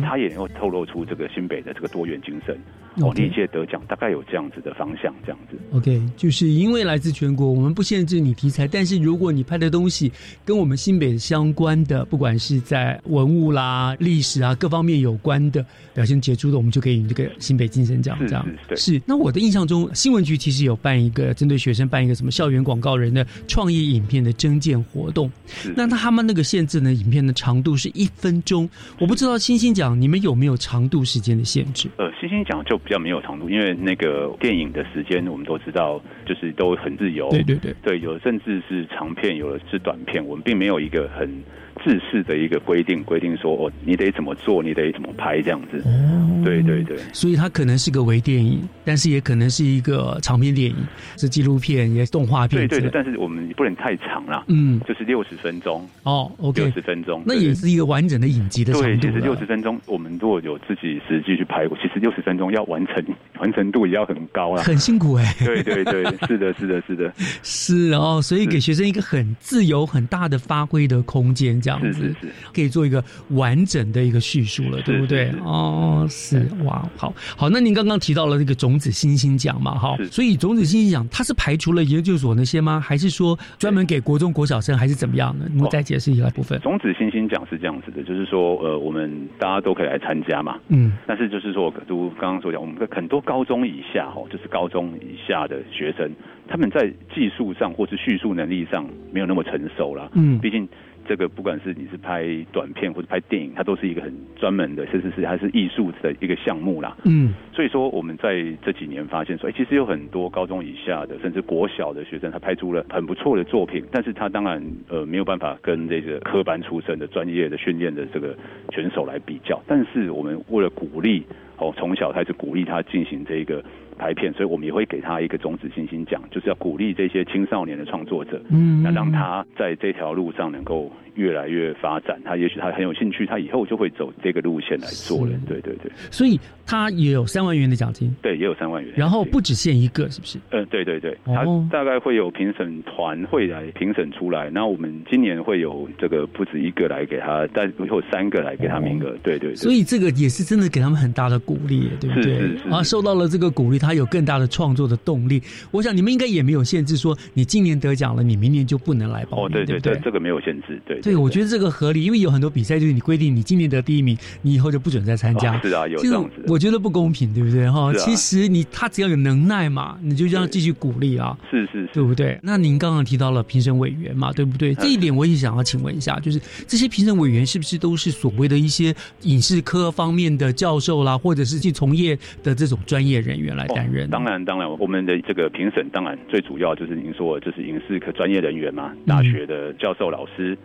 [0.03, 2.55] 它也能够透露出这个新北的这个多元精神。
[2.97, 5.57] 哦，历届得奖大概有这样子的方向，这样子。
[5.73, 10.11] OK，就是因为来自全国，我们不限制你题材，但是如果你拍的东西
[10.45, 18.15] 跟我们新北相关的，不管是在文物啦、历史啊各方面有关的表现杰出的，我们就可以这个新北精神奖。
[18.27, 19.01] 这样是。
[19.07, 25.31] 那我的印象中，新闻局其实有办一个针对学生办一个什么校园广告人的创意影片的征件活动。
[25.75, 28.69] 那他们那个限制呢，影片的长度是一分钟。
[28.99, 31.89] 我不知道星星奖你们有没有长度时间的限制？
[31.97, 32.79] 呃，星星奖就。
[32.83, 37.29] 比较没有长度，因为那个电影的时间我们都知道，就是都很自由。
[37.29, 41.43] 对对对，对，有甚至是长片，有的是短片，我们并没有一个很。
[41.83, 45.81] 制式的一个规定，规定说哦，你得怎么做，你得怎么拍这样子。
[45.85, 50.75] 哦，对对对，所以它可能是个微电影，但是也可能是一个长片电影，
[51.17, 52.67] 是纪录片，也是动画片。
[52.67, 55.87] 对对，但是我们不能太长了，嗯，就是六十分钟。
[56.03, 58.87] 哦，OK，六十分钟，那也是一个完整的影集的长度。
[58.87, 63.03] 对，其实六十分钟，我们如果有自己实际去拍过，其实六十分钟要完成，
[63.39, 65.35] 完成度也要很高啊，很辛苦哎。
[65.39, 71.93] 对对对， 是的，是的，是的，是哦，所以给学生一个很自由、很大的发挥的空间，这样子。
[71.93, 72.33] 是是。
[72.53, 75.31] 可以做一个完整的一个叙述了，对不对？
[75.43, 77.49] 哦，是哇，好好。
[77.49, 82.79] 那您刚刚提到了这个种子星星奖嘛，哈，所以种子星星奖它是排除了研究所那些吗？
[82.79, 85.45] 还是说专门给国中国小生，还是怎么样呢？
[85.51, 86.59] 你再解释一下部分。
[86.61, 96.07] 种子星星奖是这样子的，就是说，呃，我们大家都可以来参加嘛，嗯，但是就是说，如刚刚所讲，我们很多高高中以下哦，就是高中以下的学生，
[96.47, 100.07] 他们在技术上或是叙述能力上没有那么成熟啦。
[100.13, 100.69] 嗯毕竟
[101.07, 106.95] 这个不管是你是拍短片或者拍电影，它都是一个很专门的，甚至是它是艺术的一个项目啦。
[107.05, 118.35] 嗯所以说，我们在这几年发现说，哎，其实有很多高中以下的，甚至国小的学生，他拍出了很不错的作品，但是他当然呃没有办法跟这个科班出身的专业的训练的这个
[118.71, 119.61] 选手来比较。
[119.67, 121.23] 但是我们为了鼓励
[121.57, 123.63] 哦，从小开始鼓励他进行这个
[123.93, 128.81] 拍片，所以我们也会给他一个种子星星奖，就是要鼓励这些青少年的创作者，嗯。
[128.83, 132.19] 那让他在这条路上能够越来越发展。
[132.23, 135.33] 他也许他很有兴趣，他以后就会走这个路线来做了。
[135.47, 135.91] 对对对。
[136.11, 138.93] 所以他也有三万元的奖金，对，也有三万元。
[138.95, 140.39] 然后不只限一个，是不是？
[140.51, 149.15] 呃，对对对，哦他大概会有评审团会来评审出来，那我们今年会有这个不止一个来给他，但会有三个来给他名额。
[149.23, 152.23] 对对对，所以这个也是真的给他们很大的鼓励，对不对？
[152.23, 155.41] 是是是啊，受到了这个鼓励，他有更大的创作的动力。
[155.71, 165.53] 我想你们应该也没有限制说，你今年得奖了，你明年就不能来报名，哦，对对不对，这个没有限制，对对，我觉得这个合理，因为有很多比赛就是你规定你今年得第一名，你以后就不准再参加。
[165.55, 167.69] 哦是啊有这样子我觉得不公平，对不对？
[167.69, 171.37] 哈、啊其实你他只要有能耐嘛，你就这样继续鼓励啊。
[171.51, 172.39] 是是是，对不对？
[172.41, 174.73] 那您刚刚提到了评审委员嘛，对不对？
[174.75, 184.05] 这一点我也想要请问一下，就是这些评审委员是不是都是所谓的一些影视科方面的教授啦，或者是去从业的这种专业人员来担任？
[184.05, 190.57] 哦当然，当然，我们的这个评审当然最主要就是您说的，就是影视科专业人员嘛，大学的教授、老师，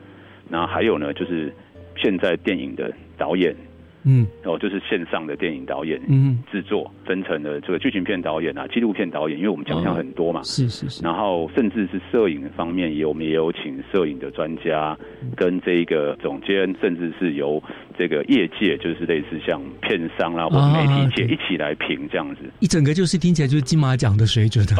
[0.50, 1.52] 然后还有呢，就是
[1.96, 3.54] 现在电影的导演，
[4.04, 14.96] 嗯，哦，就是线上的电影导演，嗯，制作分成了这个剧情片导演啊、纪录片导演，因为我们奖项很多嘛，是是是，然后甚至是摄影方面也我们也有请摄影的专家
[15.36, 17.62] 跟这个总监，甚至是由
[17.98, 22.42] 这个业界，就是类似像片商啦或者媒体界一起来评这样子。
[22.60, 24.74] 一整个就是听起来就是金马奖的水准的，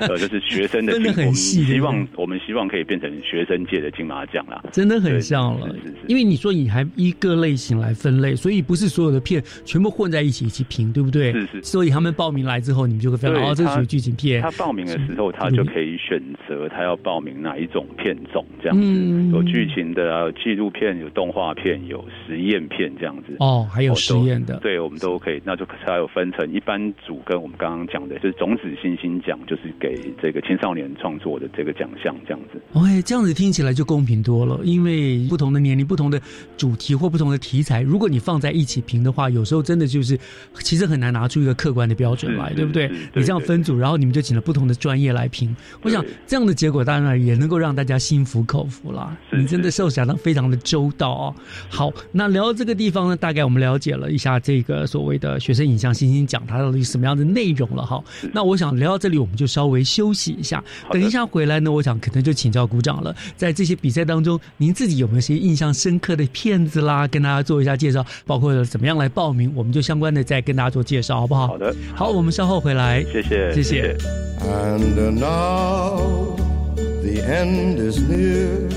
[0.08, 4.62] 呃，就是学生的分得金，我们很细希望我们希望可以变成学生界的金马奖啦。
[4.72, 5.74] 真的很像了。
[6.06, 11.32] 因为你说你还一个类型来分类，所以不是所有的片全部混在一起一起评，对不对？
[11.32, 14.42] 是是所以他们报名来之后，你们就会分对哦，这他属于剧情片。
[14.42, 18.82] 他报名的时候，他就可以选择他要报名哪一种片种，这样子。
[18.86, 23.36] 嗯有剧情的啊，有纪录片，有动画片，有实验片这样子。
[23.40, 25.42] 哦还有实验的对，我们都可以。
[25.44, 32.60] 那就还有分成一般组跟我们刚刚讲的，就是种子星星奖，就是给这个青少年创作的这个奖项这样子。
[32.72, 36.20] OK，这样子听起来就公平多了，因为不同的年龄、不同的
[36.56, 40.18] 主题或不同的题材，如果你放在一起评的话，有时候真的就是
[40.60, 42.90] 其实很难拿出一个客观的标准来，对不对？
[43.14, 49.16] 你这样分组，然后你们就请了不同的专业来评，我想这样的结果当然也能够让大家心服口服啦。
[49.32, 51.34] 你真的受想的非常的周到哦。
[51.68, 58.02] 好，那聊到这个地方呢，大概我们了解了一下这个所谓的学生影像星星奖它到底是什么样的内容了哈。
[58.32, 63.14] 那我想聊到这里，我们就稍微休息一下，等一下回来呢，我想可能就请教鼓掌了。
[63.36, 71.46] 在这些比赛当中，您自己有没有些印象深刻的片子啦，跟大家做一下介绍，包括怎么样来报名，我们就相关的再跟大家做介绍，好不好？
[71.48, 73.96] 好的，好，我们稍后回来，谢谢，谢谢。
[74.40, 76.36] And now
[76.76, 78.68] the end is near,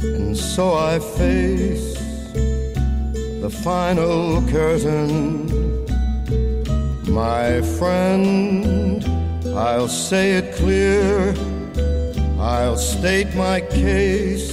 [0.00, 1.96] and so I face
[3.40, 5.46] the final curtain.
[7.08, 9.04] My friend,
[9.54, 11.34] I'll say it clear,
[12.38, 14.52] I'll state my case,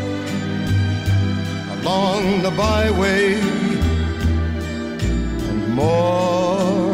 [1.81, 3.33] along the byway,
[5.49, 6.93] and more,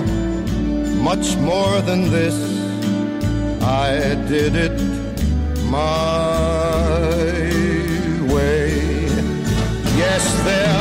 [1.09, 2.37] much more than this,
[3.61, 4.79] I did it
[5.65, 7.09] my
[8.33, 9.07] way.
[10.03, 10.76] Yes, there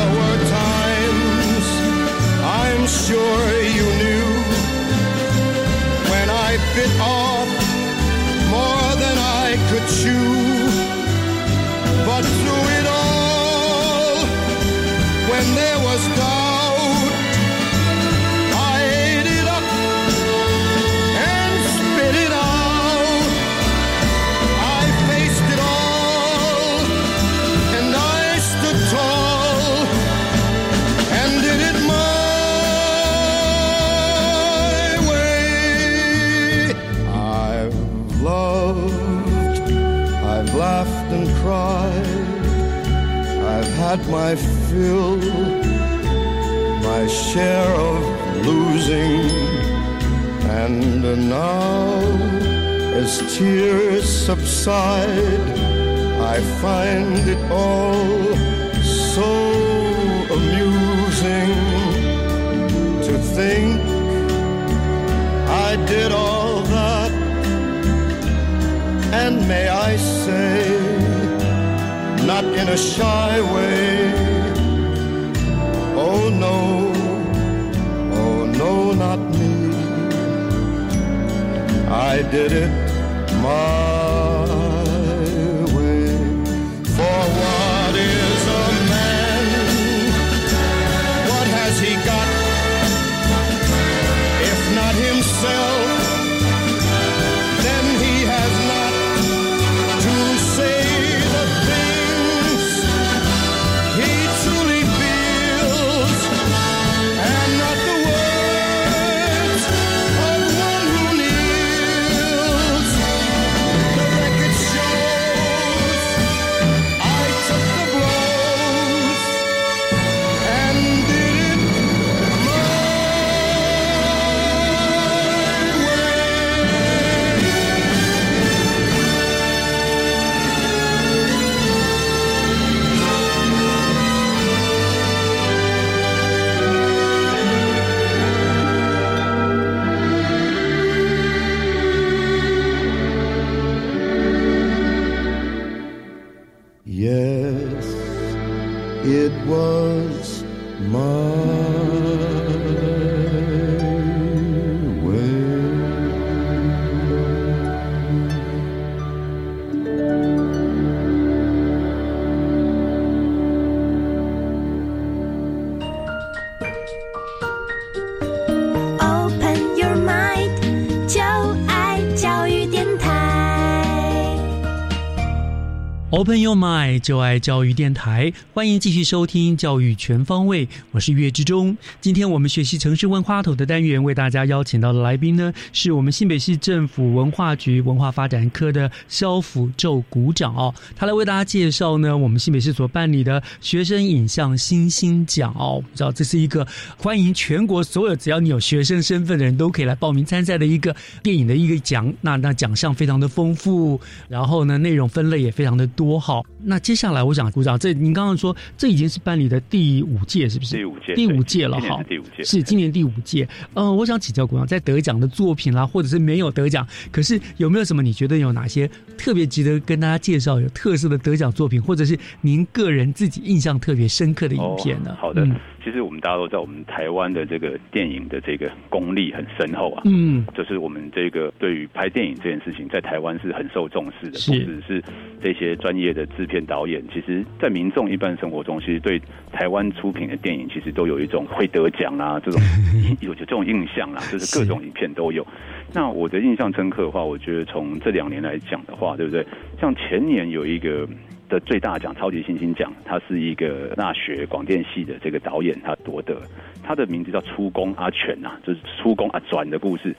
[176.17, 181.77] Open Your Mind，就爱教育电台，欢迎继续收听教育全方位，我是岳志忠。
[182.01, 204.01] 今天我们学习城市万花筒的单元，为大家邀请到的来宾呢，是我们新北市政府文化局文化发展科的肖辅宙股长哦，他来为大家介绍呢，我们新北市所办理的学生影像新星奖哦，我们知道这是一个欢迎全国所有只要你有学生身份的人都可以来报名参赛的一个电影的一个奖，那那奖项非常的丰富，
[204.31, 206.06] 然后呢内容分类也非常的多。
[206.21, 210.77] 好，那接下来我想鼓掌，这您刚刚说这已经是办理的第五届，是不是？
[210.77, 213.49] 第五届第五届了对今年哈是第五届是今年第五届。
[213.75, 218.89] 呃，我想请教鼓掌，在得奖的作品啦，或者是没有得奖，可是有没有什么你觉得有哪些
[219.19, 225.11] 特别值得跟大家介绍、有特色的得奖作品，或者是您个人自己印象特别深刻的影片呢？
[225.11, 225.57] 哦好的，嗯
[225.87, 230.03] 其实我们大家都知道，我们台湾的这个电影的这个功力很深厚啊。
[230.05, 235.01] 嗯，就是我们这个对于拍电影这件事情，在台湾是很受重视的，不只是
[235.41, 239.23] 这些专业的制片导演，其实，在民众一般生活中，其实对
[239.53, 242.61] 台湾出品的电影，其实都有一种会得奖啊这种
[243.23, 245.47] 有有这种印象啦，就是各种影片都有。
[245.93, 249.47] 那我的印象深刻的话，我觉得从这两年来讲的话，对不对？
[249.81, 251.09] 像前年有一个
[251.49, 256.41] 的最大奖超级星星奖，他是一个大学广电系的这个导演，他夺得，
[256.83, 260.15] 他的名字叫出宫阿全呐、就是出宫阿转的故事。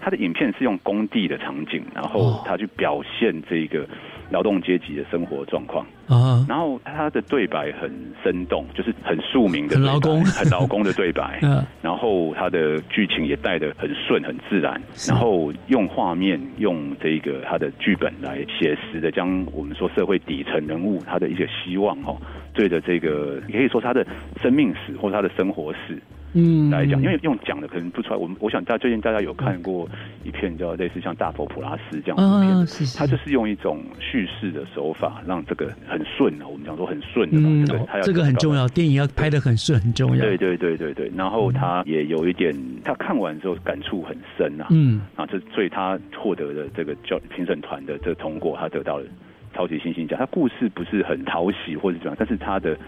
[0.00, 3.86] 他的影片是用工地的场景，然后他去表现这个
[4.32, 5.86] 劳动阶级的生活状况。
[6.08, 7.90] 啊，然后他的对白很
[8.24, 10.24] 生动，就是很庶民的对白很劳工。
[10.24, 11.38] 很劳工的对白。
[11.44, 11.64] 嗯。
[11.80, 22.16] 然后他的剧情也带的很顺很自然，然后用画面用这个他的剧本来写实的将我们说社会底层人物他的一些希望哦，
[22.54, 24.06] 对着这个也可以说他的
[24.42, 26.00] 生命史或他的生活史，
[26.34, 28.16] 嗯来讲，因为用讲的可能不出来。
[28.16, 29.88] 我们我想大最近大家有看过
[30.24, 36.46] 一片叫类似像大佛普拉斯这样子的片啊，子，是是，它就是用一种叙事的手法，让这个很顺啊。
[36.46, 40.22] 我们讲说很顺的嘛，嗯这个它要这个很重要，电影要拍的很顺很重要。
[40.22, 42.54] 对对对对对，然后他也有一点，
[42.84, 44.66] 他看完之后感触很深啊。
[44.70, 49.04] 嗯，啊，这所以他获得的这个教评审团的这个通过，他得到了
[49.54, 50.18] 超级星星奖。
[50.18, 52.80] 他故事不是很讨喜或者怎么样，但是他的故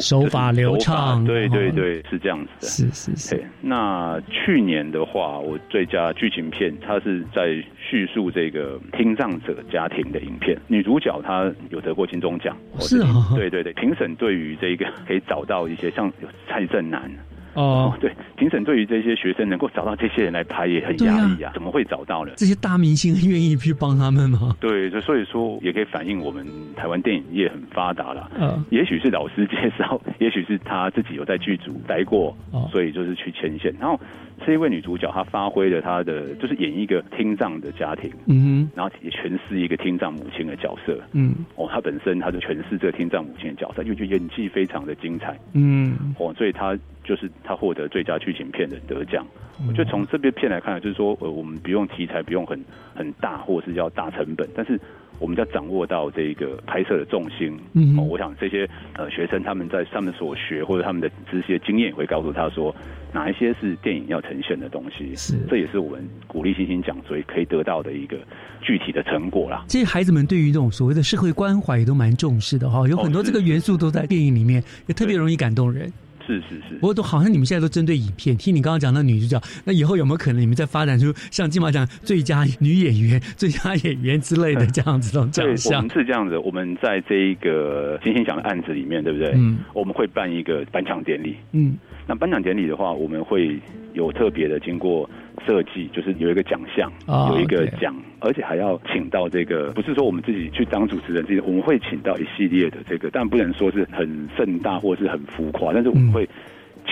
[0.00, 2.66] 手法流畅对对哦对，是这样子的。
[2.66, 12.56] 是是是，那去年的话，我最佳剧情片，它是在叙述这个听障者家庭的影片，女主角她有得过金钟奖。
[12.78, 17.10] 是啊对对对，评审对于这个可以找到一些像有蔡正南。
[17.58, 22.32] 哦，对，评审对于这些学生能够找到这些人来拍也很压力啊，怎么会找到呢？
[22.36, 24.54] 这些大明星愿意去帮他们吗？
[24.60, 26.46] 对，就所以说也可以反映我们
[26.76, 28.30] 台湾电影业很发达了。
[28.38, 33.74] 嗯也许是老师介绍， 也许是他自己有在剧组待过，哦所以就是去牵线。
[33.80, 33.98] 然后
[34.44, 40.98] 这一位女主角她发挥了她的，就是演一个听障的家庭，嗯然后也诠释一个听障母亲的角色。
[41.12, 45.38] 嗯哦，她本身她就诠释这个听障母亲的角色，因为就演技非常的精彩。
[45.52, 49.24] 嗯哦，所以她就是她获得最佳剧情片的得奖。
[49.34, 52.64] 嗯我觉得从这边片来看，就是说，呃，我们不用题材不用很
[52.94, 54.80] 很大，或者是要大成本，但是
[55.18, 57.58] 我们要掌握到这个拍摄的重心。
[57.72, 62.74] 嗯哦，我想这些呃学生他们在上面所学或者他们的这些经验，也会告诉他说，
[63.12, 65.14] 哪一些是电影要呈现的东西。
[65.16, 68.16] 是，这也是我们鼓励星星奖，所以可以得到的一个
[68.60, 69.64] 具体的成果啦。
[69.68, 75.92] 这些孩子们对于这种所谓的社会关怀也都蛮重视的哈，有很多这个元素都在电影里面，也特别容易感动人。
[76.28, 85.90] 是是是，不过都好像你们现在都针对影片，听你刚刚讲那女主角，那以后有没有可能你们再发展出像金马奖最佳女演员、最佳演员之类的这样子的奖项们？
[85.90, 89.32] 是这样子，我们在这一个金星奖的案子里面，对不对？
[89.34, 91.34] 嗯，我们会办一个颁奖典礼。
[91.52, 91.76] 嗯，
[92.08, 93.60] 那颁奖典礼的话，我们会
[93.92, 95.08] 有特别的经过
[95.46, 106.28] 设计，就是有一个奖项，哦有一个奖，而且还要请到这个，不是说我们自己去当主持人，这些我们会请到一系列的这个，但不能说是很盛大或是很浮夸，但是我们会。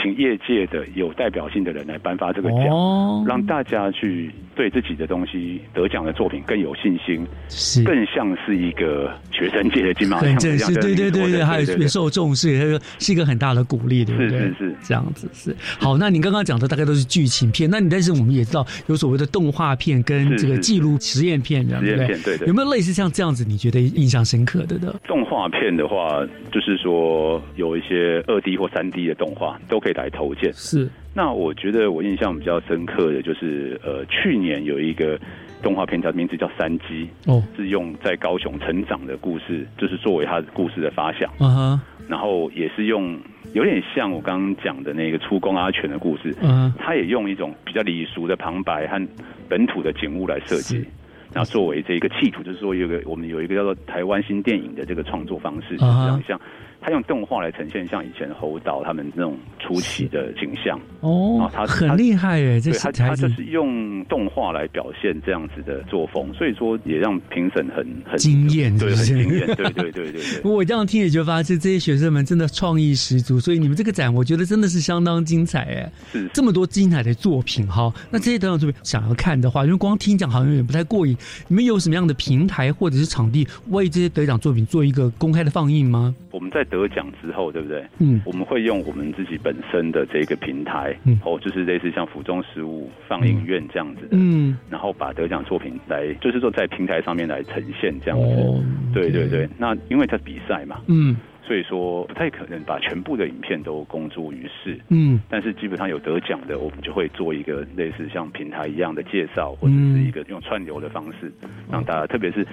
[0.02, 14.30] 请业界的有代表性的人来颁发这个奖，哦让大家去对自己的东西得奖的作品更有信心，是更像是一个学生界的金马奖很正式，对对对对，还有受重视，这个是一个很大的鼓励，对不对？
[14.30, 15.54] 是是是这样子是。
[15.78, 24.94] 好，那你刚刚讲的大概都是剧情片，那你但是我们也知道有所谓的动画片跟这个记录实验片，这样实验对不片对对有没有类似像这样子你觉得印象深刻的呢？
[25.06, 30.52] 动画片的话，就是说有一些二 D 或三 D 的动画都可以来投件。
[30.54, 35.18] 是，那我觉得我印象比较深刻的就是，呃，去年有一个
[35.62, 41.32] 动画片，叫名字叫《山鸡》，哦，是用在高雄成长的故事，就是作为他的故事的发想。
[41.40, 43.18] 嗯哼，然后也是用
[43.54, 49.08] 有点像我刚刚讲的那个出宫阿全的故事，嗯他也用一种比较礼俗的旁白和
[49.48, 50.84] 本土的景物来设计。
[51.32, 56.40] 那作为这个企图，就是说有个我们有一个叫做台湾新电影的这个创作方式，就是啊让像
[56.80, 60.78] 他用动画来呈现像以前侯导他们那种初期的景象。
[61.00, 70.22] 哦啊，他很厉害耶，这对他，是他就是用动画来表现这样子的作风，所以说也让评审很很惊艳，对，很惊艳，对对对对对。
[70.50, 77.92] 我这样听也觉得发现这些学生们真的创意十足，所以你们这个展我觉得真的是相当精彩哎，是这么多精彩的作品哈。
[78.10, 81.16] 那这些得奖作品想要看的话，因为光听讲好像有点不太过瘾，
[81.48, 86.14] 你们有什么样的平台或者是场地为这些得奖作品做一个公开的放映吗？
[86.36, 87.82] 我们在得奖之后，对不对？
[87.98, 88.20] 嗯。
[88.26, 91.18] 我们会用我们自己本身的这个平台，嗯。
[91.24, 98.26] 哦，就是类似像府中食物放映院这样子的，嗯，然后把得奖作品来，就是说在平台上面来呈现这样子。
[98.26, 98.62] 哦
[98.92, 101.14] 对对对，那因为它比赛嘛，嗯
[101.46, 104.78] 所以说不太可能把全部的影片都公诸于世。
[104.88, 105.20] 嗯。
[105.30, 111.32] 但是基本上有得奖的，我们就会做一个类似像平台一样的介绍，或者是一个用串流的方式，
[111.70, 112.46] 让大家，特别是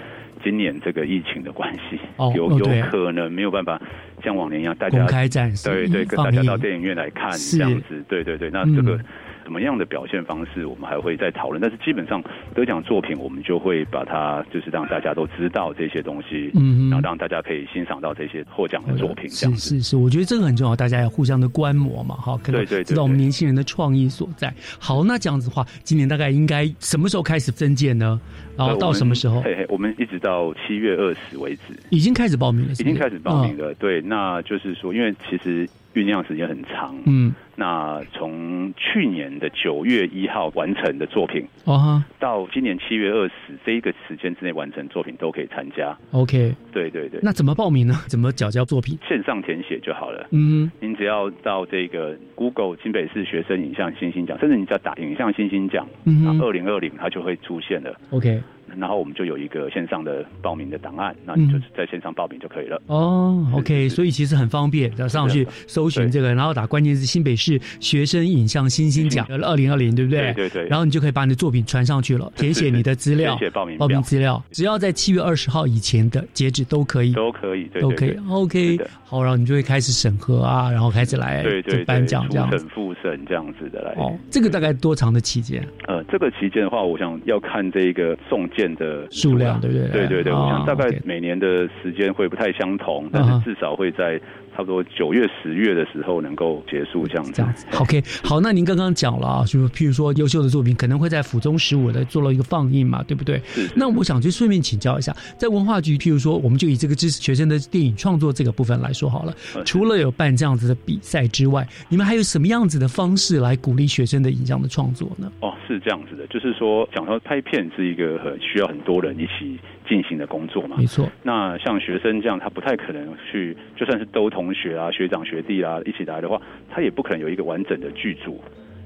[0.43, 3.81] 今年这个疫情的关系，哦有有可能没有办法
[4.23, 8.99] 像往年一样，大家公开展示对对，跟大家到电影院来看这样子，对对对，那嗯这个。
[9.43, 11.61] 什么样的表现方式，我们还会再讨论。
[11.61, 12.23] 但是基本上
[12.55, 19.69] 得奖作品，我们就会把它就是让大家都知道这些东西，嗯哼然后让大家可以欣赏到这些获奖的作品，这样子。
[19.69, 24.53] 是是是，我觉得这个很重要，大家要互相的观摩嘛，哈，可能对知道我们年轻人的创意所在。
[24.79, 28.19] 好，那这样子的话，今年大概应该什么时候开始增建呢？
[28.55, 29.41] 然后到什么时候？
[29.41, 33.73] 嘿嘿，我们一直到七月二十为止，已经开始报名了，已经开始报名了。
[33.75, 36.95] 对，那就是说，因为其实酝酿时间很长。
[37.05, 43.33] 嗯，那从去年的九月一号完成的作品，哦哈到今年七月二十
[43.65, 45.95] 这一个时间之内完成作品都可以参加。
[46.11, 47.93] ，OK，对对对，那怎么报名呢？
[48.07, 48.97] 怎么缴交作品？
[49.07, 50.27] 线上填写就好了。
[50.31, 57.95] 嗯您只要到这个 Google 新北市学生影像星星奖，甚至你只要打影像星星奖，嗯哼二零二零它就会出现了。
[58.09, 58.41] ，OK，
[58.77, 62.81] 然后我们就有一个线上的报名的档案，那你就是在线上报名就可以了。
[62.87, 70.33] 哦，OK，所以其实很方便，只要上去搜寻这个，然后打关键字“新北市学生影像星星奖二零二零”，对不对？
[70.33, 78.17] 对对对然后你就可以把你的作品传上去了，填写你的资料，填写报名报名资料，只要在七月二十号以前的截止都可以，都可以，对都可以。
[78.29, 82.57] OK，好，然后你就会开始审核啊，然后开始来对对对，颁奖这样子。
[82.57, 83.91] 初审、复审这样子的来。
[84.01, 85.65] 哦，这个大概多长的期间？
[85.87, 89.87] 呃，这个期间的话，我想要看这一个送件的数量，对不对？
[89.87, 94.19] 对对对，啊我想大概每年的时间会不太相同，但是至少会在
[94.55, 97.31] 差不多九月、十月的时候能够结束这样子。
[97.33, 103.41] 这样子，OK，好，那您刚刚讲了啊，就是譬如说优秀的作品可能会在府中十五的做了一个放映嘛，对不对？
[103.75, 115.31] 那我想就顺便请教一下，在文化局，譬如说，我们就以这个支持学生的电影创作这个部分来说好了，呃除了有办这样子的比赛之外，你们还有什么样子的方式来鼓励学生的影像的创作呢？
[115.39, 120.75] 哦，是这样子的，就是说，讲到拍片是一个很需要很多人一起进行的工作嘛。
[120.77, 121.09] 没错。
[121.23, 126.39] 那像学生这样，他不太可能去，就算是都同学啊、学长学弟啊一起来的话，
[126.69, 128.39] 他也不可能有一个完整的剧组，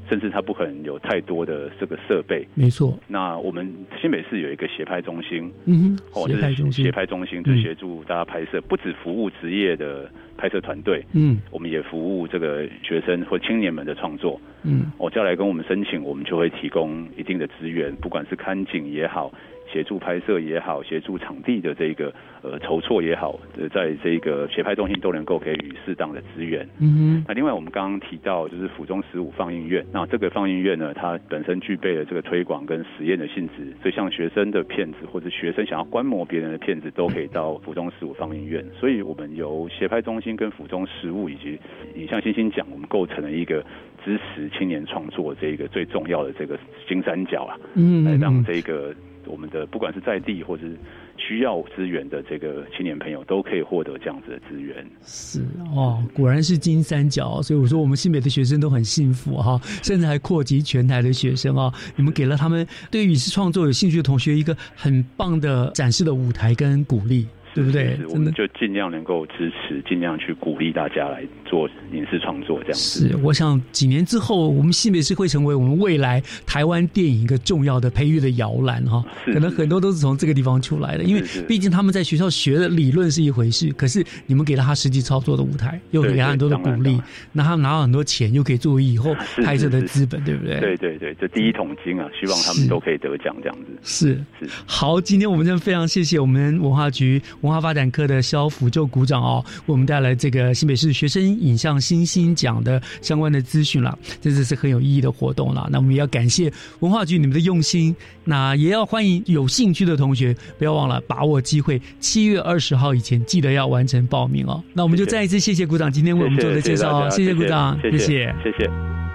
[0.09, 2.47] 甚至他不可能有太多的这个设备。
[2.53, 3.69] 没错，那我们
[4.01, 14.39] 新北市有一个协拍中心，嗯哦，哼，就协拍中心，是协拍中心，就协助大家拍摄，不止服务职业的拍摄团队，嗯我们也服务这个学生或青年们的创作。
[14.63, 19.31] 嗯我只要来跟我们申请，我们就会提供一定的资源，不管是看景也好，
[19.77, 22.11] 协助拍摄也好，协助场地的这个
[22.41, 26.67] 呃筹措也好，呃，在这个协拍中心都能够给予适当的资源。
[26.79, 38.65] 嗯那另外我们刚刚提到就是府中十五放映院，那这个放映院呢，它本身具备了这个推广跟实验的性质，所以像学生的片子或者学生想要观摩别人的片子，都可以到府中十五放映院。
[38.79, 41.59] 所以我们由协拍中心跟府中十五以及
[41.95, 43.63] 影像星星奖，我们构成了一个
[44.03, 46.57] 支持青年创作这个最重要的这个
[46.87, 48.95] 金三角啊，嗯嗯来让嗯这个
[49.27, 50.77] 我们的不管是在地或是
[51.17, 54.85] 需要资源的这个青年朋友，都可以获得这样子的资源。
[55.03, 55.41] 是
[55.75, 61.73] 哦，果然是金三角，所以我说我们新北的学生都很幸福哈，甚至还扩及全台的学生啊。
[61.95, 67.27] 你们给了他们对于影视创作有兴趣的同学一个很棒的展示的舞台跟鼓励，
[67.57, 67.97] 对不对？
[68.09, 73.09] 我们就尽量能够支持，尽量去鼓励大家来做影视创作这样子。
[73.09, 79.03] 是，我想几年之后，我们新北市会成为我们未来台湾电影一个重要的培育的摇篮哈。
[79.25, 87.01] 是可能很多都是从这个地方出来的，因为是是毕竟他们在学校学的理论是一回事，可是你们给了他实际操作的舞台，又给对对他很多的鼓励，
[87.31, 90.59] 那他拿到很多钱，又可以作为以后拍摄的是资本， 对不对？
[90.59, 93.65] 对对对，这第一桶金啊，希望他是们都可以得奖这样子。
[93.81, 105.67] 是是好，今天我们真的非常谢谢我们文化局文化发展科的肖辅就鼓掌哦，为我们带来这个新北市学生影像新星奖的相关的资讯啦，这次是很有意义的活动啦。
[105.71, 107.95] 那我们也要感谢文化局你们的用心，
[108.25, 114.61] 那也要欢迎有兴趣的同学不要忘了把握机会，七月二十号以前记得要完成报名哦。
[114.73, 119.06] 那我们就再一次谢谢鼓掌今天为我们做的介绍哦，谢谢谢股长，谢谢谢谢谢。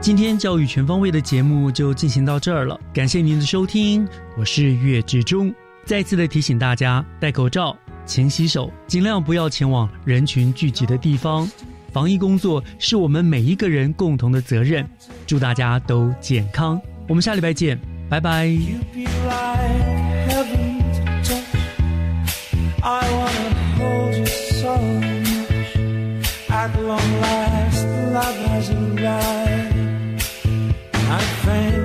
[0.00, 5.54] 今天教育全方位的节目就进行到这儿了，感谢您的收听，我是岳志忠。
[5.84, 7.76] 再次的提醒大家，戴口罩、
[8.06, 11.46] 勤洗手，尽量不要前往人群聚集的地方。
[11.92, 14.88] 防疫工作是我们每一个人共同的责任。
[15.26, 17.78] 祝大家都健康，我们下礼拜见，
[18.08, 18.48] 拜拜。
[26.52, 29.69] At long last, love has arrived.
[31.10, 31.79] I think.